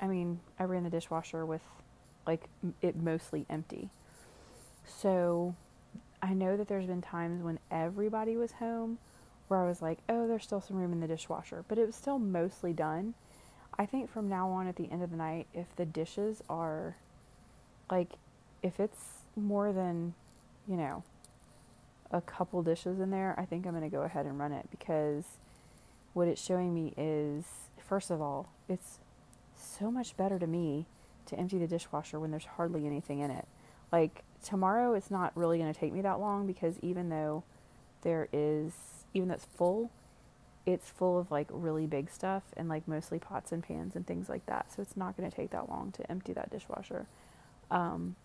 I 0.00 0.06
mean, 0.06 0.40
I 0.58 0.64
ran 0.64 0.84
the 0.84 0.90
dishwasher 0.90 1.44
with 1.44 1.62
like 2.26 2.44
it 2.80 2.96
mostly 2.96 3.46
empty. 3.50 3.90
So 4.86 5.54
I 6.22 6.34
know 6.34 6.56
that 6.56 6.68
there's 6.68 6.86
been 6.86 7.02
times 7.02 7.42
when 7.42 7.58
everybody 7.70 8.36
was 8.36 8.52
home 8.52 8.98
where 9.48 9.60
I 9.60 9.66
was 9.66 9.82
like, 9.82 9.98
oh, 10.08 10.26
there's 10.26 10.44
still 10.44 10.60
some 10.60 10.76
room 10.76 10.92
in 10.92 11.00
the 11.00 11.06
dishwasher, 11.06 11.64
but 11.68 11.78
it 11.78 11.86
was 11.86 11.96
still 11.96 12.18
mostly 12.18 12.72
done. 12.72 13.14
I 13.78 13.86
think 13.86 14.10
from 14.10 14.28
now 14.28 14.48
on 14.50 14.66
at 14.66 14.76
the 14.76 14.90
end 14.90 15.02
of 15.02 15.10
the 15.10 15.16
night, 15.16 15.46
if 15.52 15.74
the 15.76 15.84
dishes 15.84 16.42
are 16.48 16.96
like, 17.90 18.12
if 18.62 18.78
it's 18.78 19.22
more 19.36 19.72
than, 19.72 20.14
you 20.68 20.76
know, 20.76 21.02
a 22.10 22.20
couple 22.20 22.62
dishes 22.62 23.00
in 23.00 23.10
there, 23.10 23.34
I 23.38 23.44
think 23.44 23.66
I'm 23.66 23.72
going 23.72 23.82
to 23.82 23.94
go 23.94 24.02
ahead 24.02 24.26
and 24.26 24.38
run 24.38 24.52
it 24.52 24.70
because 24.70 25.24
what 26.12 26.28
it's 26.28 26.44
showing 26.44 26.74
me 26.74 26.92
is, 26.96 27.44
first 27.78 28.10
of 28.10 28.20
all, 28.20 28.50
it's 28.68 28.98
so 29.56 29.90
much 29.90 30.16
better 30.16 30.38
to 30.38 30.46
me 30.46 30.86
to 31.26 31.38
empty 31.38 31.58
the 31.58 31.66
dishwasher 31.66 32.18
when 32.18 32.30
there's 32.30 32.44
hardly 32.44 32.86
anything 32.86 33.20
in 33.20 33.30
it. 33.30 33.46
Like 33.90 34.22
tomorrow, 34.42 34.94
it's 34.94 35.10
not 35.10 35.36
really 35.36 35.58
going 35.58 35.72
to 35.72 35.78
take 35.78 35.92
me 35.92 36.00
that 36.02 36.20
long 36.20 36.46
because 36.46 36.78
even 36.80 37.08
though 37.08 37.44
there 38.02 38.28
is, 38.32 38.72
even 39.14 39.28
though 39.28 39.34
it's 39.34 39.46
full, 39.56 39.90
it's 40.64 40.88
full 40.90 41.18
of 41.18 41.30
like 41.30 41.48
really 41.50 41.86
big 41.86 42.10
stuff 42.10 42.42
and 42.56 42.68
like 42.68 42.86
mostly 42.86 43.18
pots 43.18 43.52
and 43.52 43.62
pans 43.62 43.96
and 43.96 44.06
things 44.06 44.28
like 44.28 44.46
that. 44.46 44.72
So 44.72 44.82
it's 44.82 44.96
not 44.96 45.16
going 45.16 45.30
to 45.30 45.36
take 45.36 45.50
that 45.50 45.68
long 45.68 45.92
to 45.92 46.10
empty 46.10 46.32
that 46.32 46.50
dishwasher. 46.50 47.06
Um, 47.70 48.16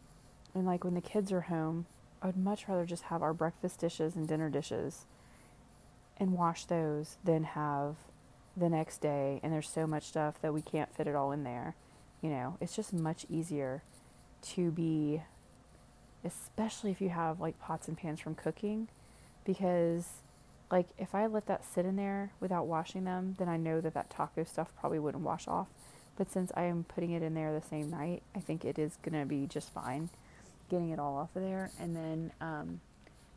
and 0.54 0.66
like 0.66 0.84
when 0.84 0.94
the 0.94 1.02
kids 1.02 1.32
are 1.32 1.42
home, 1.42 1.86
I 2.22 2.28
would 2.28 2.38
much 2.38 2.68
rather 2.68 2.86
just 2.86 3.04
have 3.04 3.22
our 3.22 3.34
breakfast 3.34 3.80
dishes 3.80 4.16
and 4.16 4.28
dinner 4.28 4.50
dishes 4.50 5.06
and 6.18 6.34
wash 6.34 6.66
those 6.66 7.18
than 7.24 7.44
have 7.44 7.96
the 8.56 8.70
next 8.70 9.02
day 9.02 9.40
and 9.44 9.54
there's 9.54 9.70
so 9.70 9.86
much 9.86 10.06
stuff 10.06 10.42
that 10.42 10.54
we 10.54 10.62
can't 10.62 10.94
fit 10.96 11.08
it 11.08 11.16
all 11.16 11.32
in 11.32 11.44
there. 11.44 11.76
You 12.22 12.30
know, 12.30 12.58
it's 12.60 12.76
just 12.76 12.94
much 12.94 13.26
easier 13.30 13.84
to 14.54 14.72
be, 14.72 15.22
especially 16.24 16.92
if 16.92 17.02
you 17.02 17.10
have 17.10 17.40
like 17.40 17.60
pots 17.60 17.88
and 17.88 17.98
pans 17.98 18.20
from 18.20 18.36
cooking, 18.36 18.88
because 19.46 20.08
like 20.72 20.88
if 20.98 21.16
I 21.16 21.28
let 21.28 21.46
that 21.48 21.64
sit 21.64 21.86
in 21.86 21.96
there 21.96 22.32
without 22.40 22.68
washing 22.68 23.04
them, 23.04 23.36
then 23.38 23.48
I 23.48 23.58
know 23.58 23.82
that 23.82 23.94
that 23.94 24.10
taco 24.10 24.44
stuff 24.44 24.74
probably 24.80 25.00
wouldn't 25.00 25.24
wash 25.24 25.48
off. 25.48 25.68
But 26.18 26.32
since 26.32 26.52
I 26.56 26.64
am 26.64 26.84
putting 26.84 27.12
it 27.12 27.22
in 27.22 27.36
there 27.36 27.54
the 27.54 27.66
same 27.66 27.92
night, 27.92 28.24
I 28.36 28.40
think 28.40 28.66
it 28.66 28.80
is 28.80 28.98
gonna 29.04 29.26
be 29.26 29.46
just 29.46 29.72
fine 29.72 30.10
getting 30.70 30.90
it 30.90 31.00
all 31.00 31.16
off 31.16 31.36
of 31.36 31.44
there, 31.44 31.72
and 31.80 31.96
then 31.96 32.32
um, 32.42 32.82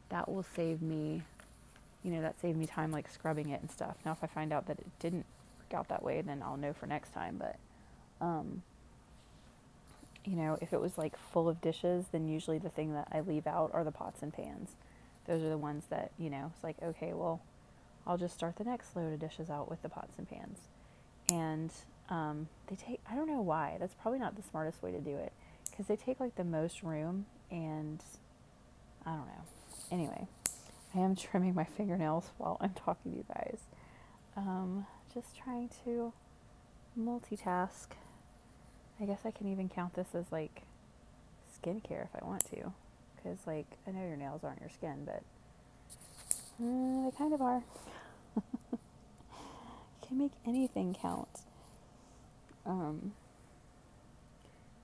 that 0.08 0.28
will 0.28 0.44
save 0.54 0.82
me. 0.82 1.22
You 2.02 2.12
know, 2.12 2.22
that 2.22 2.40
saved 2.40 2.56
me 2.56 2.66
time 2.66 2.92
like 2.92 3.08
scrubbing 3.10 3.50
it 3.50 3.60
and 3.60 3.70
stuff. 3.70 3.96
Now, 4.06 4.12
if 4.12 4.24
I 4.24 4.26
find 4.26 4.54
out 4.54 4.66
that 4.68 4.78
it 4.78 4.86
didn't 5.00 5.26
work 5.58 5.78
out 5.78 5.88
that 5.88 6.02
way, 6.02 6.22
then 6.22 6.42
I'll 6.42 6.56
know 6.56 6.72
for 6.72 6.86
next 6.86 7.12
time. 7.12 7.36
But 7.38 7.56
um, 8.24 8.62
you 10.24 10.36
know, 10.36 10.58
if 10.60 10.72
it 10.72 10.80
was 10.80 10.98
like 10.98 11.16
full 11.16 11.48
of 11.48 11.60
dishes, 11.60 12.06
then 12.12 12.28
usually 12.28 12.58
the 12.58 12.68
thing 12.68 12.92
that 12.94 13.08
I 13.12 13.20
leave 13.20 13.46
out 13.46 13.70
are 13.72 13.84
the 13.84 13.92
pots 13.92 14.22
and 14.22 14.32
pans. 14.32 14.70
Those 15.26 15.42
are 15.42 15.48
the 15.48 15.58
ones 15.58 15.84
that, 15.90 16.12
you 16.18 16.30
know, 16.30 16.50
it's 16.54 16.64
like, 16.64 16.76
okay, 16.82 17.12
well, 17.12 17.40
I'll 18.06 18.18
just 18.18 18.34
start 18.34 18.56
the 18.56 18.64
next 18.64 18.96
load 18.96 19.12
of 19.12 19.20
dishes 19.20 19.50
out 19.50 19.70
with 19.70 19.82
the 19.82 19.88
pots 19.88 20.18
and 20.18 20.28
pans. 20.28 20.58
And 21.30 21.70
um, 22.08 22.48
they 22.66 22.76
take, 22.76 23.00
I 23.10 23.14
don't 23.14 23.28
know 23.28 23.40
why, 23.40 23.76
that's 23.78 23.94
probably 23.94 24.18
not 24.18 24.36
the 24.36 24.42
smartest 24.42 24.82
way 24.82 24.90
to 24.90 25.00
do 25.00 25.16
it 25.16 25.32
because 25.70 25.86
they 25.86 25.96
take 25.96 26.20
like 26.20 26.34
the 26.36 26.44
most 26.44 26.82
room 26.82 27.26
and 27.50 28.02
I 29.06 29.10
don't 29.10 29.26
know. 29.26 29.44
Anyway, 29.90 30.26
I 30.94 30.98
am 30.98 31.14
trimming 31.16 31.54
my 31.54 31.64
fingernails 31.64 32.30
while 32.38 32.56
I'm 32.60 32.74
talking 32.74 33.12
to 33.12 33.18
you 33.18 33.24
guys. 33.28 33.60
Um, 34.36 34.86
just 35.14 35.36
trying 35.36 35.70
to 35.84 36.12
multitask. 36.98 37.86
I 39.00 39.06
guess 39.06 39.20
I 39.24 39.30
can 39.30 39.50
even 39.50 39.68
count 39.68 39.94
this 39.94 40.08
as 40.14 40.30
like 40.30 40.62
skincare 41.62 42.04
if 42.04 42.10
I 42.20 42.24
want 42.24 42.44
to. 42.50 42.72
Because, 43.16 43.38
like, 43.46 43.66
I 43.86 43.90
know 43.90 44.06
your 44.06 44.16
nails 44.16 44.44
aren't 44.44 44.60
your 44.60 44.70
skin, 44.70 45.04
but 45.04 45.22
uh, 46.62 47.04
they 47.04 47.16
kind 47.16 47.34
of 47.34 47.42
are. 47.42 47.62
you 48.36 48.42
can 50.06 50.18
make 50.18 50.32
anything 50.46 50.96
count. 51.00 51.28
Um, 52.64 53.12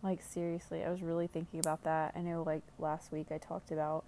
like, 0.02 0.20
seriously, 0.22 0.84
I 0.84 0.90
was 0.90 1.02
really 1.02 1.26
thinking 1.26 1.60
about 1.60 1.82
that. 1.84 2.12
I 2.14 2.20
know, 2.20 2.42
like, 2.42 2.62
last 2.78 3.10
week 3.10 3.28
I 3.30 3.38
talked 3.38 3.70
about 3.70 4.04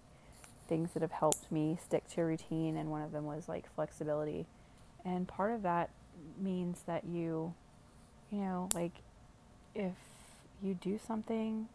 things 0.68 0.90
that 0.92 1.00
have 1.00 1.12
helped 1.12 1.50
me 1.50 1.78
stick 1.82 2.06
to 2.11 2.20
a 2.20 2.26
routine, 2.26 2.76
and 2.76 2.90
one 2.90 3.00
of 3.00 3.12
them 3.12 3.24
was 3.24 3.48
like 3.48 3.72
flexibility. 3.74 4.44
And 5.04 5.26
part 5.26 5.52
of 5.52 5.62
that 5.62 5.88
means 6.38 6.82
that 6.86 7.04
you, 7.06 7.54
you 8.30 8.40
know, 8.40 8.68
like, 8.74 8.92
if 9.74 9.94
you 10.62 10.74
do 10.74 10.98
something 11.04 11.68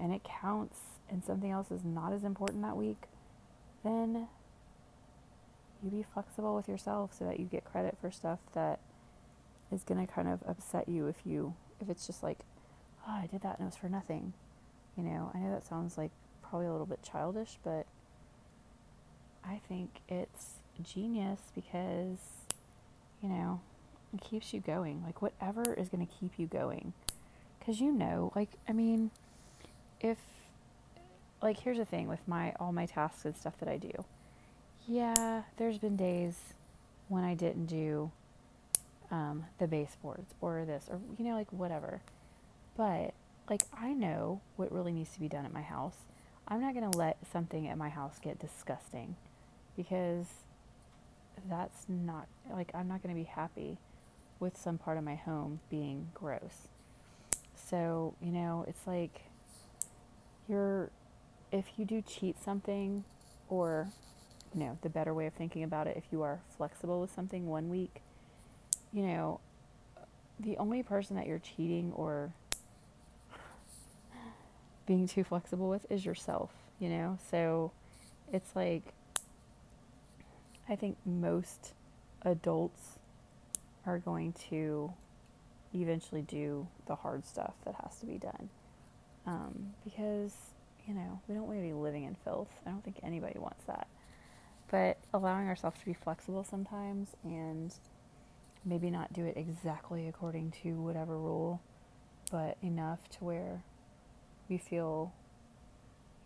and 0.00 0.12
it 0.12 0.22
counts 0.24 0.78
and 1.10 1.24
something 1.24 1.50
else 1.50 1.70
is 1.70 1.84
not 1.84 2.12
as 2.12 2.24
important 2.24 2.62
that 2.62 2.76
week, 2.76 3.04
then 3.82 4.28
you 5.82 5.90
be 5.90 6.04
flexible 6.14 6.54
with 6.56 6.68
yourself 6.68 7.12
so 7.16 7.24
that 7.24 7.38
you 7.38 7.46
get 7.46 7.64
credit 7.64 7.96
for 8.00 8.10
stuff 8.10 8.38
that 8.54 8.80
is 9.70 9.82
going 9.82 10.04
to 10.04 10.10
kind 10.10 10.28
of 10.28 10.40
upset 10.48 10.88
you 10.88 11.06
if 11.06 11.16
you 11.24 11.54
if 11.80 11.90
it's 11.90 12.06
just 12.06 12.22
like 12.22 12.38
oh 13.06 13.12
i 13.12 13.26
did 13.30 13.42
that 13.42 13.58
and 13.58 13.66
it 13.66 13.70
was 13.70 13.76
for 13.76 13.88
nothing 13.88 14.32
you 14.96 15.02
know? 15.02 15.30
I 15.34 15.38
know 15.38 15.50
that 15.50 15.66
sounds 15.66 15.98
like 15.98 16.12
probably 16.40 16.68
a 16.68 16.70
little 16.70 16.86
bit 16.86 17.02
childish 17.02 17.58
but 17.62 17.86
i 19.44 19.60
think 19.68 19.90
it's 20.08 20.60
genius 20.82 21.40
because 21.54 22.18
you 23.22 23.28
know 23.28 23.60
it 24.14 24.20
keeps 24.20 24.54
you 24.54 24.60
going. 24.60 25.02
Like 25.04 25.20
whatever 25.20 25.74
is 25.74 25.88
going 25.88 26.06
to 26.06 26.12
keep 26.12 26.32
you 26.38 26.46
going 26.46 26.92
because 27.64 27.80
you 27.80 27.90
know 27.90 28.30
like 28.34 28.50
i 28.68 28.72
mean 28.72 29.10
if 30.00 30.18
like 31.44 31.60
here's 31.60 31.78
the 31.78 31.84
thing 31.84 32.08
with 32.08 32.26
my 32.26 32.54
all 32.58 32.72
my 32.72 32.86
tasks 32.86 33.24
and 33.24 33.36
stuff 33.36 33.58
that 33.60 33.68
I 33.68 33.76
do. 33.76 33.92
Yeah, 34.88 35.42
there's 35.58 35.78
been 35.78 35.96
days 35.96 36.54
when 37.08 37.22
I 37.22 37.34
didn't 37.34 37.66
do 37.66 38.10
um, 39.10 39.44
the 39.58 39.68
baseboards 39.68 40.34
or 40.40 40.64
this 40.64 40.88
or 40.90 40.98
you 41.18 41.24
know 41.24 41.34
like 41.34 41.52
whatever. 41.52 42.00
But 42.76 43.12
like 43.48 43.62
I 43.78 43.92
know 43.92 44.40
what 44.56 44.72
really 44.72 44.92
needs 44.92 45.10
to 45.12 45.20
be 45.20 45.28
done 45.28 45.44
at 45.44 45.52
my 45.52 45.62
house. 45.62 45.96
I'm 46.48 46.60
not 46.60 46.74
going 46.74 46.90
to 46.90 46.98
let 46.98 47.18
something 47.30 47.68
at 47.68 47.78
my 47.78 47.88
house 47.88 48.18
get 48.22 48.38
disgusting 48.38 49.16
because 49.76 50.26
that's 51.48 51.84
not 51.88 52.26
like 52.50 52.70
I'm 52.74 52.88
not 52.88 53.02
going 53.02 53.14
to 53.14 53.20
be 53.20 53.28
happy 53.28 53.78
with 54.40 54.56
some 54.56 54.78
part 54.78 54.96
of 54.96 55.04
my 55.04 55.14
home 55.14 55.60
being 55.70 56.08
gross. 56.14 56.68
So, 57.68 58.14
you 58.20 58.30
know, 58.30 58.64
it's 58.68 58.86
like 58.86 59.22
you're 60.48 60.90
if 61.50 61.66
you 61.76 61.84
do 61.84 62.02
cheat 62.02 62.42
something 62.42 63.04
or 63.48 63.88
you 64.54 64.60
know, 64.60 64.78
the 64.82 64.88
better 64.88 65.12
way 65.12 65.26
of 65.26 65.32
thinking 65.34 65.64
about 65.64 65.86
it 65.86 65.96
if 65.96 66.04
you 66.12 66.22
are 66.22 66.40
flexible 66.56 67.00
with 67.00 67.12
something 67.12 67.46
one 67.46 67.68
week, 67.70 68.02
you 68.92 69.02
know, 69.02 69.40
the 70.38 70.56
only 70.58 70.82
person 70.82 71.16
that 71.16 71.26
you're 71.26 71.40
cheating 71.40 71.92
or 71.94 72.32
being 74.86 75.08
too 75.08 75.24
flexible 75.24 75.68
with 75.68 75.90
is 75.90 76.04
yourself, 76.04 76.50
you 76.78 76.88
know? 76.88 77.18
So 77.30 77.72
it's 78.32 78.54
like, 78.54 78.94
I 80.68 80.76
think 80.76 80.96
most 81.04 81.72
adults 82.22 82.98
are 83.86 83.98
going 83.98 84.34
to 84.50 84.92
eventually 85.82 86.22
do 86.22 86.66
the 86.86 86.94
hard 86.94 87.26
stuff 87.26 87.54
that 87.64 87.74
has 87.82 87.98
to 88.00 88.06
be 88.06 88.18
done. 88.18 88.48
Um, 89.26 89.74
because, 89.84 90.34
you 90.86 90.94
know, 90.94 91.20
we 91.28 91.34
don't 91.34 91.46
want 91.46 91.58
to 91.58 91.62
be 91.62 91.72
living 91.72 92.04
in 92.04 92.14
filth. 92.24 92.50
I 92.66 92.70
don't 92.70 92.84
think 92.84 93.00
anybody 93.02 93.38
wants 93.38 93.64
that. 93.66 93.88
But 94.70 94.98
allowing 95.12 95.48
ourselves 95.48 95.78
to 95.80 95.86
be 95.86 95.94
flexible 95.94 96.44
sometimes 96.44 97.08
and 97.22 97.74
maybe 98.64 98.90
not 98.90 99.12
do 99.12 99.24
it 99.24 99.36
exactly 99.36 100.08
according 100.08 100.52
to 100.62 100.74
whatever 100.74 101.18
rule, 101.18 101.60
but 102.30 102.56
enough 102.62 103.08
to 103.10 103.24
where 103.24 103.62
we 104.48 104.58
feel, 104.58 105.12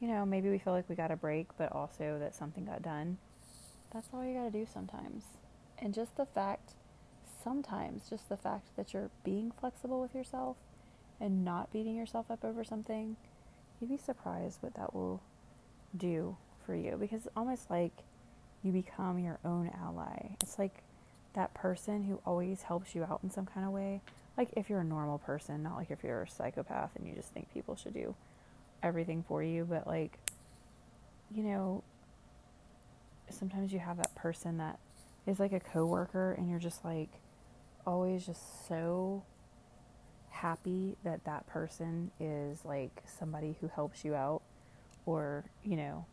you 0.01 0.09
know, 0.09 0.24
maybe 0.24 0.49
we 0.49 0.59
feel 0.59 0.72
like 0.72 0.88
we 0.88 0.94
got 0.94 1.11
a 1.11 1.16
break, 1.16 1.49
but 1.57 1.72
also 1.72 2.18
that 2.20 2.34
something 2.34 2.64
got 2.64 2.82
done. 2.82 3.18
That's 3.92 4.09
all 4.12 4.24
you 4.24 4.34
got 4.34 4.44
to 4.44 4.51
do 4.51 4.66
sometimes. 4.72 5.24
And 5.78 5.94
just 5.94 6.16
the 6.16 6.26
fact, 6.26 6.72
sometimes, 7.43 8.09
just 8.09 8.28
the 8.28 8.36
fact 8.36 8.68
that 8.76 8.93
you're 8.93 9.11
being 9.24 9.51
flexible 9.51 10.01
with 10.01 10.14
yourself 10.14 10.57
and 11.20 11.45
not 11.45 11.72
beating 11.72 11.97
yourself 11.97 12.30
up 12.30 12.45
over 12.45 12.64
something, 12.64 13.16
you'd 13.80 13.91
be 13.91 13.97
surprised 13.97 14.59
what 14.61 14.74
that 14.74 14.95
will 14.95 15.20
do 15.97 16.36
for 16.64 16.74
you 16.74 16.97
because 16.99 17.26
it's 17.26 17.36
almost 17.36 17.70
like 17.70 17.93
you 18.62 18.72
become 18.72 19.18
your 19.18 19.39
own 19.45 19.70
ally. 19.82 20.36
It's 20.43 20.59
like 20.59 20.82
that 21.34 21.55
person 21.55 22.05
who 22.05 22.20
always 22.26 22.62
helps 22.62 22.95
you 22.95 23.05
out 23.05 23.20
in 23.22 23.30
some 23.30 23.47
kind 23.47 23.66
of 23.66 23.72
way. 23.72 24.01
Like 24.36 24.51
if 24.57 24.68
you're 24.68 24.80
a 24.80 24.84
normal 24.84 25.18
person, 25.18 25.62
not 25.62 25.76
like 25.76 25.91
if 25.91 26.03
you're 26.03 26.22
a 26.22 26.28
psychopath 26.28 26.91
and 26.97 27.07
you 27.07 27.14
just 27.14 27.32
think 27.32 27.53
people 27.53 27.76
should 27.76 27.95
do 27.95 28.14
everything 28.82 29.24
for 29.26 29.43
you, 29.43 29.64
but 29.64 29.86
like, 29.86 30.18
you 31.34 31.43
know, 31.43 31.82
sometimes 33.30 33.72
you 33.72 33.78
have 33.78 33.97
that 33.99 34.14
person 34.14 34.59
that 34.59 34.78
is 35.26 35.39
like 35.39 35.53
a 35.53 35.61
coworker 35.61 36.32
and 36.32 36.49
you're 36.49 36.59
just 36.59 36.84
like 36.84 37.11
always 37.89 38.26
just 38.26 38.68
so 38.68 39.22
happy 40.30 40.97
that 41.05 41.24
that 41.24 41.47
person 41.47 42.11
is 42.20 42.64
like 42.64 43.03
somebody 43.07 43.57
who 43.61 43.68
helps 43.68 44.05
you 44.05 44.14
out 44.14 44.43
or, 45.07 45.45
you 45.64 45.76
know, 45.76 46.05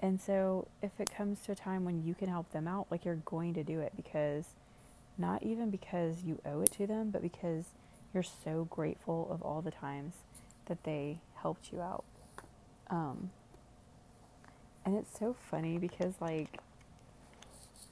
and 0.00 0.20
so, 0.20 0.68
if 0.80 0.92
it 1.00 1.10
comes 1.14 1.40
to 1.40 1.52
a 1.52 1.54
time 1.56 1.84
when 1.84 2.04
you 2.04 2.14
can 2.14 2.28
help 2.28 2.52
them 2.52 2.68
out, 2.68 2.86
like 2.90 3.04
you're 3.04 3.16
going 3.16 3.54
to 3.54 3.64
do 3.64 3.80
it 3.80 3.92
because 3.96 4.46
not 5.16 5.42
even 5.42 5.70
because 5.70 6.22
you 6.22 6.40
owe 6.46 6.60
it 6.60 6.70
to 6.72 6.86
them, 6.86 7.10
but 7.10 7.20
because 7.20 7.66
you're 8.14 8.22
so 8.22 8.68
grateful 8.70 9.28
of 9.30 9.42
all 9.42 9.60
the 9.60 9.72
times 9.72 10.14
that 10.66 10.84
they 10.84 11.18
helped 11.42 11.72
you 11.72 11.80
out. 11.80 12.04
Um, 12.90 13.30
and 14.84 14.96
it's 14.96 15.18
so 15.18 15.34
funny 15.50 15.78
because, 15.78 16.14
like, 16.20 16.60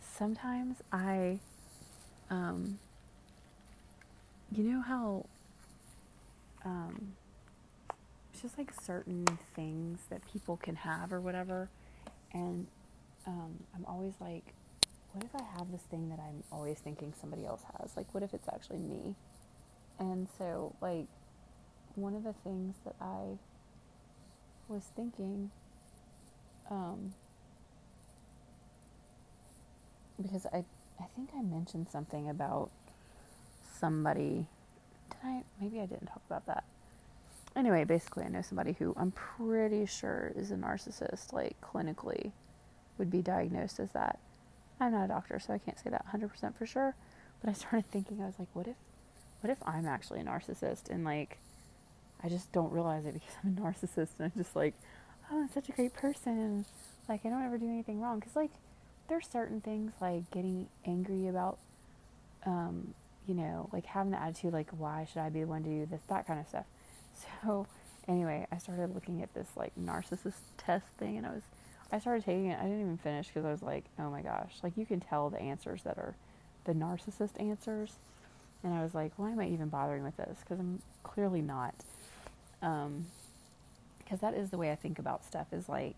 sometimes 0.00 0.76
I, 0.92 1.40
um, 2.30 2.78
you 4.52 4.64
know 4.64 4.80
how, 4.80 5.26
um, 6.64 7.14
it's 8.32 8.42
just 8.42 8.58
like 8.58 8.72
certain 8.82 9.26
things 9.54 10.00
that 10.10 10.20
people 10.32 10.56
can 10.56 10.76
have 10.76 11.12
or 11.12 11.20
whatever 11.20 11.68
and 12.32 12.66
um, 13.26 13.64
I'm 13.74 13.84
always 13.86 14.14
like, 14.20 14.44
what 15.12 15.24
if 15.24 15.34
I 15.34 15.42
have 15.58 15.70
this 15.72 15.82
thing 15.82 16.10
that 16.10 16.18
I'm 16.20 16.42
always 16.52 16.78
thinking 16.78 17.12
somebody 17.20 17.44
else 17.46 17.62
has? 17.78 17.96
Like, 17.96 18.12
what 18.14 18.22
if 18.22 18.34
it's 18.34 18.48
actually 18.48 18.78
me? 18.78 19.14
And 19.98 20.28
so, 20.38 20.74
like, 20.80 21.06
one 21.94 22.14
of 22.14 22.24
the 22.24 22.34
things 22.44 22.74
that 22.84 22.94
I 23.00 23.38
was 24.68 24.84
thinking, 24.94 25.50
um, 26.70 27.14
because 30.20 30.46
I, 30.52 30.64
I 31.00 31.06
think 31.14 31.30
I 31.36 31.42
mentioned 31.42 31.88
something 31.90 32.28
about 32.28 32.70
somebody. 33.78 34.46
Did 35.10 35.18
I? 35.24 35.42
Maybe 35.60 35.80
I 35.80 35.86
didn't 35.86 36.06
talk 36.06 36.22
about 36.28 36.46
that 36.46 36.64
anyway, 37.56 37.84
basically, 37.84 38.24
I 38.24 38.28
know 38.28 38.42
somebody 38.42 38.76
who 38.78 38.94
I'm 38.96 39.10
pretty 39.12 39.86
sure 39.86 40.32
is 40.36 40.50
a 40.50 40.54
narcissist, 40.54 41.32
like 41.32 41.56
clinically 41.60 42.32
would 42.98 43.10
be 43.10 43.22
diagnosed 43.22 43.80
as 43.80 43.90
that. 43.92 44.18
I'm 44.78 44.92
not 44.92 45.06
a 45.06 45.08
doctor, 45.08 45.40
so 45.40 45.54
I 45.54 45.58
can't 45.58 45.78
say 45.78 45.90
that 45.90 46.04
100% 46.14 46.54
for 46.54 46.66
sure. 46.66 46.94
But 47.40 47.50
I 47.50 47.52
started 47.54 47.86
thinking, 47.90 48.22
I 48.22 48.26
was 48.26 48.38
like, 48.38 48.48
what 48.52 48.68
if, 48.68 48.76
what 49.40 49.50
if 49.50 49.58
I'm 49.66 49.86
actually 49.86 50.20
a 50.20 50.24
narcissist 50.24 50.90
and 50.90 51.04
like, 51.04 51.38
I 52.22 52.28
just 52.28 52.52
don't 52.52 52.72
realize 52.72 53.06
it 53.06 53.14
because 53.14 53.34
I'm 53.44 53.56
a 53.56 53.60
narcissist 53.60 54.08
and 54.18 54.30
I'm 54.30 54.32
just 54.36 54.54
like, 54.54 54.74
oh, 55.30 55.40
I'm 55.40 55.50
such 55.50 55.68
a 55.68 55.72
great 55.72 55.94
person. 55.94 56.66
Like, 57.08 57.24
I 57.24 57.30
don't 57.30 57.42
ever 57.42 57.56
do 57.56 57.68
anything 57.68 58.00
wrong. 58.00 58.18
Because, 58.18 58.36
like, 58.36 58.50
there's 59.08 59.28
certain 59.28 59.60
things 59.60 59.92
like 60.00 60.30
getting 60.30 60.66
angry 60.84 61.28
about, 61.28 61.58
um, 62.44 62.94
you 63.26 63.34
know, 63.34 63.68
like 63.72 63.86
having 63.86 64.12
the 64.12 64.20
attitude, 64.20 64.52
like, 64.52 64.70
why 64.70 65.06
should 65.10 65.20
I 65.20 65.28
be 65.28 65.40
the 65.40 65.46
one 65.46 65.62
to 65.64 65.68
do 65.68 65.86
this, 65.86 66.02
that 66.08 66.26
kind 66.26 66.40
of 66.40 66.48
stuff. 66.48 66.64
So 67.42 67.66
anyway, 68.06 68.46
I 68.52 68.58
started 68.58 68.94
looking 68.94 69.22
at 69.22 69.32
this 69.32 69.48
like 69.56 69.72
narcissist 69.80 70.34
test 70.58 70.84
thing, 70.98 71.16
and 71.16 71.26
I 71.26 71.30
was, 71.30 71.42
I 71.90 71.98
started 71.98 72.24
taking 72.24 72.46
it. 72.46 72.58
I 72.58 72.64
didn't 72.64 72.82
even 72.82 72.98
finish 72.98 73.28
because 73.28 73.46
I 73.46 73.50
was 73.50 73.62
like, 73.62 73.84
oh 73.98 74.10
my 74.10 74.20
gosh, 74.20 74.52
like 74.62 74.76
you 74.76 74.84
can 74.84 75.00
tell 75.00 75.30
the 75.30 75.40
answers 75.40 75.82
that 75.84 75.96
are 75.96 76.14
the 76.64 76.74
narcissist 76.74 77.40
answers, 77.40 77.92
and 78.62 78.74
I 78.74 78.82
was 78.82 78.94
like, 78.94 79.12
why 79.16 79.30
am 79.30 79.40
I 79.40 79.48
even 79.48 79.68
bothering 79.68 80.04
with 80.04 80.16
this? 80.18 80.38
Because 80.40 80.60
I'm 80.60 80.82
clearly 81.04 81.40
not. 81.40 81.74
Um, 82.60 83.06
because 83.98 84.20
that 84.20 84.34
is 84.34 84.50
the 84.50 84.58
way 84.58 84.70
I 84.70 84.76
think 84.76 84.98
about 84.98 85.24
stuff. 85.24 85.46
Is 85.52 85.68
like, 85.68 85.96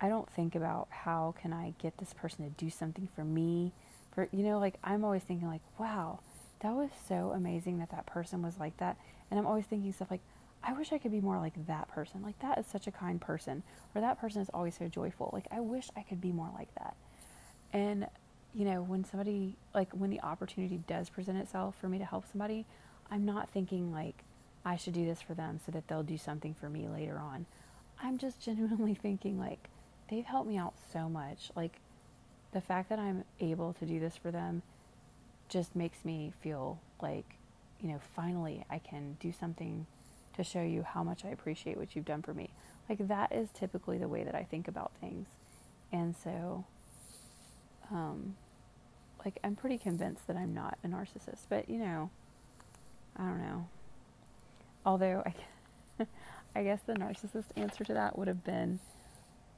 I 0.00 0.08
don't 0.08 0.28
think 0.30 0.54
about 0.54 0.88
how 0.90 1.34
can 1.40 1.52
I 1.52 1.74
get 1.78 1.98
this 1.98 2.12
person 2.12 2.44
to 2.44 2.50
do 2.64 2.70
something 2.70 3.08
for 3.14 3.24
me. 3.24 3.72
For 4.14 4.28
you 4.32 4.44
know, 4.44 4.58
like 4.58 4.74
I'm 4.84 5.04
always 5.04 5.22
thinking 5.22 5.48
like, 5.48 5.62
wow, 5.78 6.20
that 6.60 6.72
was 6.72 6.90
so 7.08 7.32
amazing 7.34 7.78
that 7.78 7.90
that 7.90 8.06
person 8.06 8.42
was 8.42 8.58
like 8.58 8.76
that 8.78 8.96
and 9.30 9.38
I'm 9.38 9.46
always 9.46 9.64
thinking 9.64 9.92
stuff 9.92 10.10
like, 10.10 10.20
I 10.62 10.72
wish 10.72 10.92
I 10.92 10.98
could 10.98 11.10
be 11.10 11.20
more 11.20 11.38
like 11.38 11.66
that 11.66 11.88
person. 11.88 12.22
Like, 12.22 12.38
that 12.38 12.58
is 12.58 12.66
such 12.66 12.86
a 12.86 12.90
kind 12.90 13.20
person. 13.20 13.62
Or 13.94 14.00
that 14.00 14.20
person 14.20 14.40
is 14.40 14.48
always 14.54 14.76
so 14.76 14.88
joyful. 14.88 15.30
Like, 15.32 15.46
I 15.50 15.60
wish 15.60 15.90
I 15.96 16.02
could 16.02 16.20
be 16.20 16.32
more 16.32 16.50
like 16.54 16.74
that. 16.76 16.94
And, 17.72 18.06
you 18.54 18.64
know, 18.64 18.82
when 18.82 19.04
somebody, 19.04 19.56
like, 19.74 19.90
when 19.92 20.10
the 20.10 20.22
opportunity 20.22 20.80
does 20.86 21.10
present 21.10 21.38
itself 21.38 21.74
for 21.80 21.88
me 21.88 21.98
to 21.98 22.04
help 22.04 22.24
somebody, 22.30 22.64
I'm 23.10 23.26
not 23.26 23.50
thinking, 23.50 23.92
like, 23.92 24.22
I 24.64 24.76
should 24.76 24.94
do 24.94 25.04
this 25.04 25.20
for 25.20 25.34
them 25.34 25.60
so 25.64 25.70
that 25.72 25.86
they'll 25.86 26.02
do 26.02 26.16
something 26.16 26.54
for 26.54 26.70
me 26.70 26.88
later 26.88 27.18
on. 27.18 27.44
I'm 28.02 28.16
just 28.16 28.40
genuinely 28.40 28.94
thinking, 29.02 29.38
like, 29.38 29.68
they've 30.08 30.24
helped 30.24 30.48
me 30.48 30.56
out 30.56 30.74
so 30.92 31.10
much. 31.10 31.50
Like, 31.54 31.80
the 32.54 32.62
fact 32.62 32.88
that 32.88 32.98
I'm 32.98 33.24
able 33.40 33.74
to 33.74 33.84
do 33.84 34.00
this 34.00 34.16
for 34.16 34.30
them 34.30 34.62
just 35.50 35.76
makes 35.76 36.04
me 36.04 36.32
feel 36.40 36.80
like 37.02 37.36
you 37.84 37.90
know, 37.90 38.00
finally 38.16 38.64
I 38.70 38.78
can 38.78 39.18
do 39.20 39.30
something 39.30 39.86
to 40.36 40.42
show 40.42 40.62
you 40.62 40.82
how 40.82 41.04
much 41.04 41.22
I 41.22 41.28
appreciate 41.28 41.76
what 41.76 41.94
you've 41.94 42.06
done 42.06 42.22
for 42.22 42.32
me. 42.32 42.48
Like 42.88 43.06
that 43.08 43.30
is 43.30 43.50
typically 43.52 43.98
the 43.98 44.08
way 44.08 44.24
that 44.24 44.34
I 44.34 44.42
think 44.42 44.68
about 44.68 44.92
things. 45.02 45.28
And 45.92 46.16
so, 46.16 46.64
um, 47.90 48.36
like 49.22 49.38
I'm 49.44 49.54
pretty 49.54 49.76
convinced 49.76 50.26
that 50.26 50.36
I'm 50.36 50.54
not 50.54 50.78
a 50.82 50.88
narcissist, 50.88 51.42
but 51.50 51.68
you 51.68 51.78
know, 51.78 52.10
I 53.16 53.24
don't 53.24 53.42
know. 53.42 53.68
Although 54.86 55.22
I, 55.26 56.06
I 56.56 56.62
guess 56.62 56.80
the 56.86 56.94
narcissist 56.94 57.44
answer 57.54 57.84
to 57.84 57.92
that 57.92 58.18
would 58.18 58.28
have 58.28 58.44
been, 58.44 58.80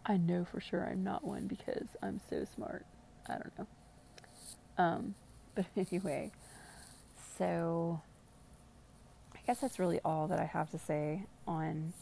I 0.07 0.17
know 0.17 0.45
for 0.45 0.61
sure 0.61 0.87
I'm 0.89 1.03
not 1.03 1.25
one 1.25 1.47
because 1.47 1.89
I'm 2.03 2.21
so 2.31 2.47
smart. 2.55 2.87
I 3.29 3.33
don't 3.33 3.59
know. 3.59 3.67
Um, 4.79 5.15
but 5.55 5.67
anyway, 5.77 6.31
so 7.39 8.01
I 9.35 9.39
guess 9.47 9.61
that's 9.61 9.79
really 9.79 10.01
all 10.05 10.29
that 10.29 10.39
I 10.39 10.45
have 10.45 10.71
to 10.71 10.79
say 10.79 11.25
on 11.47 11.93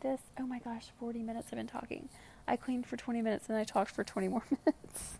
this. 0.00 0.20
Oh 0.38 0.46
my 0.46 0.58
gosh, 0.58 0.88
40 1.00 1.22
minutes 1.22 1.48
I've 1.50 1.56
been 1.58 1.66
talking. 1.66 2.08
I 2.46 2.56
cleaned 2.56 2.86
for 2.86 2.96
20 2.96 3.22
minutes 3.22 3.48
and 3.48 3.56
I 3.56 3.64
talked 3.64 3.90
for 3.90 4.04
20 4.04 4.28
more 4.28 4.42
minutes. 4.50 5.18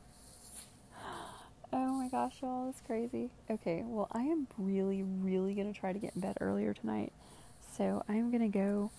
oh 1.72 1.92
my 1.94 2.08
gosh, 2.08 2.36
y'all, 2.42 2.68
it's 2.68 2.80
crazy. 2.82 3.30
Okay, 3.50 3.82
well, 3.86 4.08
I 4.12 4.22
am 4.22 4.46
really, 4.58 5.02
really 5.02 5.54
gonna 5.54 5.72
try 5.72 5.92
to 5.92 5.98
get 5.98 6.14
in 6.14 6.20
bed 6.20 6.36
earlier 6.40 6.74
tonight. 6.74 7.12
So 7.76 8.02
I'm 8.08 8.30
gonna 8.30 8.48
go 8.48 8.90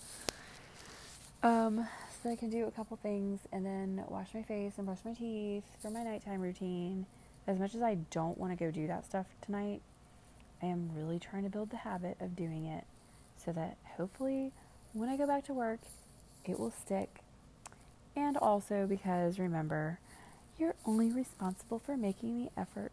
um 1.44 1.88
so 2.22 2.30
I 2.30 2.36
can 2.36 2.50
do 2.50 2.66
a 2.68 2.72
couple 2.72 2.98
things 2.98 3.40
and 3.52 3.66
then 3.66 4.04
wash 4.10 4.34
my 4.34 4.44
face 4.44 4.74
and 4.78 4.86
brush 4.86 5.00
my 5.06 5.14
teeth 5.14 5.64
for 5.82 5.90
my 5.90 6.04
nighttime 6.04 6.42
routine. 6.42 7.06
As 7.48 7.58
much 7.58 7.76
as 7.76 7.82
I 7.82 7.96
don't 8.12 8.38
want 8.38 8.58
to 8.58 8.64
go 8.64 8.72
do 8.72 8.88
that 8.88 9.06
stuff 9.06 9.26
tonight, 9.42 9.82
I 10.62 10.66
am 10.66 10.92
really 10.96 11.20
trying 11.20 11.44
to 11.44 11.50
build 11.50 11.70
the 11.70 11.78
habit 11.78 12.18
of 12.20 12.36
doing 12.36 12.66
it 12.66 12.84
so 13.38 13.54
that 13.54 13.78
hopefully 13.96 14.52
when 14.94 15.08
I 15.08 15.16
go 15.16 15.26
back 15.26 15.46
to 15.46 15.54
work, 15.54 15.80
it 16.46 16.60
will 16.60 16.72
stick. 16.72 17.22
And 18.16 18.36
also 18.36 18.86
because 18.86 19.40
remember, 19.40 20.00
you're 20.58 20.76
only 20.86 21.10
responsible 21.12 21.80
for 21.80 21.96
making 21.96 22.44
the 22.44 22.60
effort. 22.60 22.92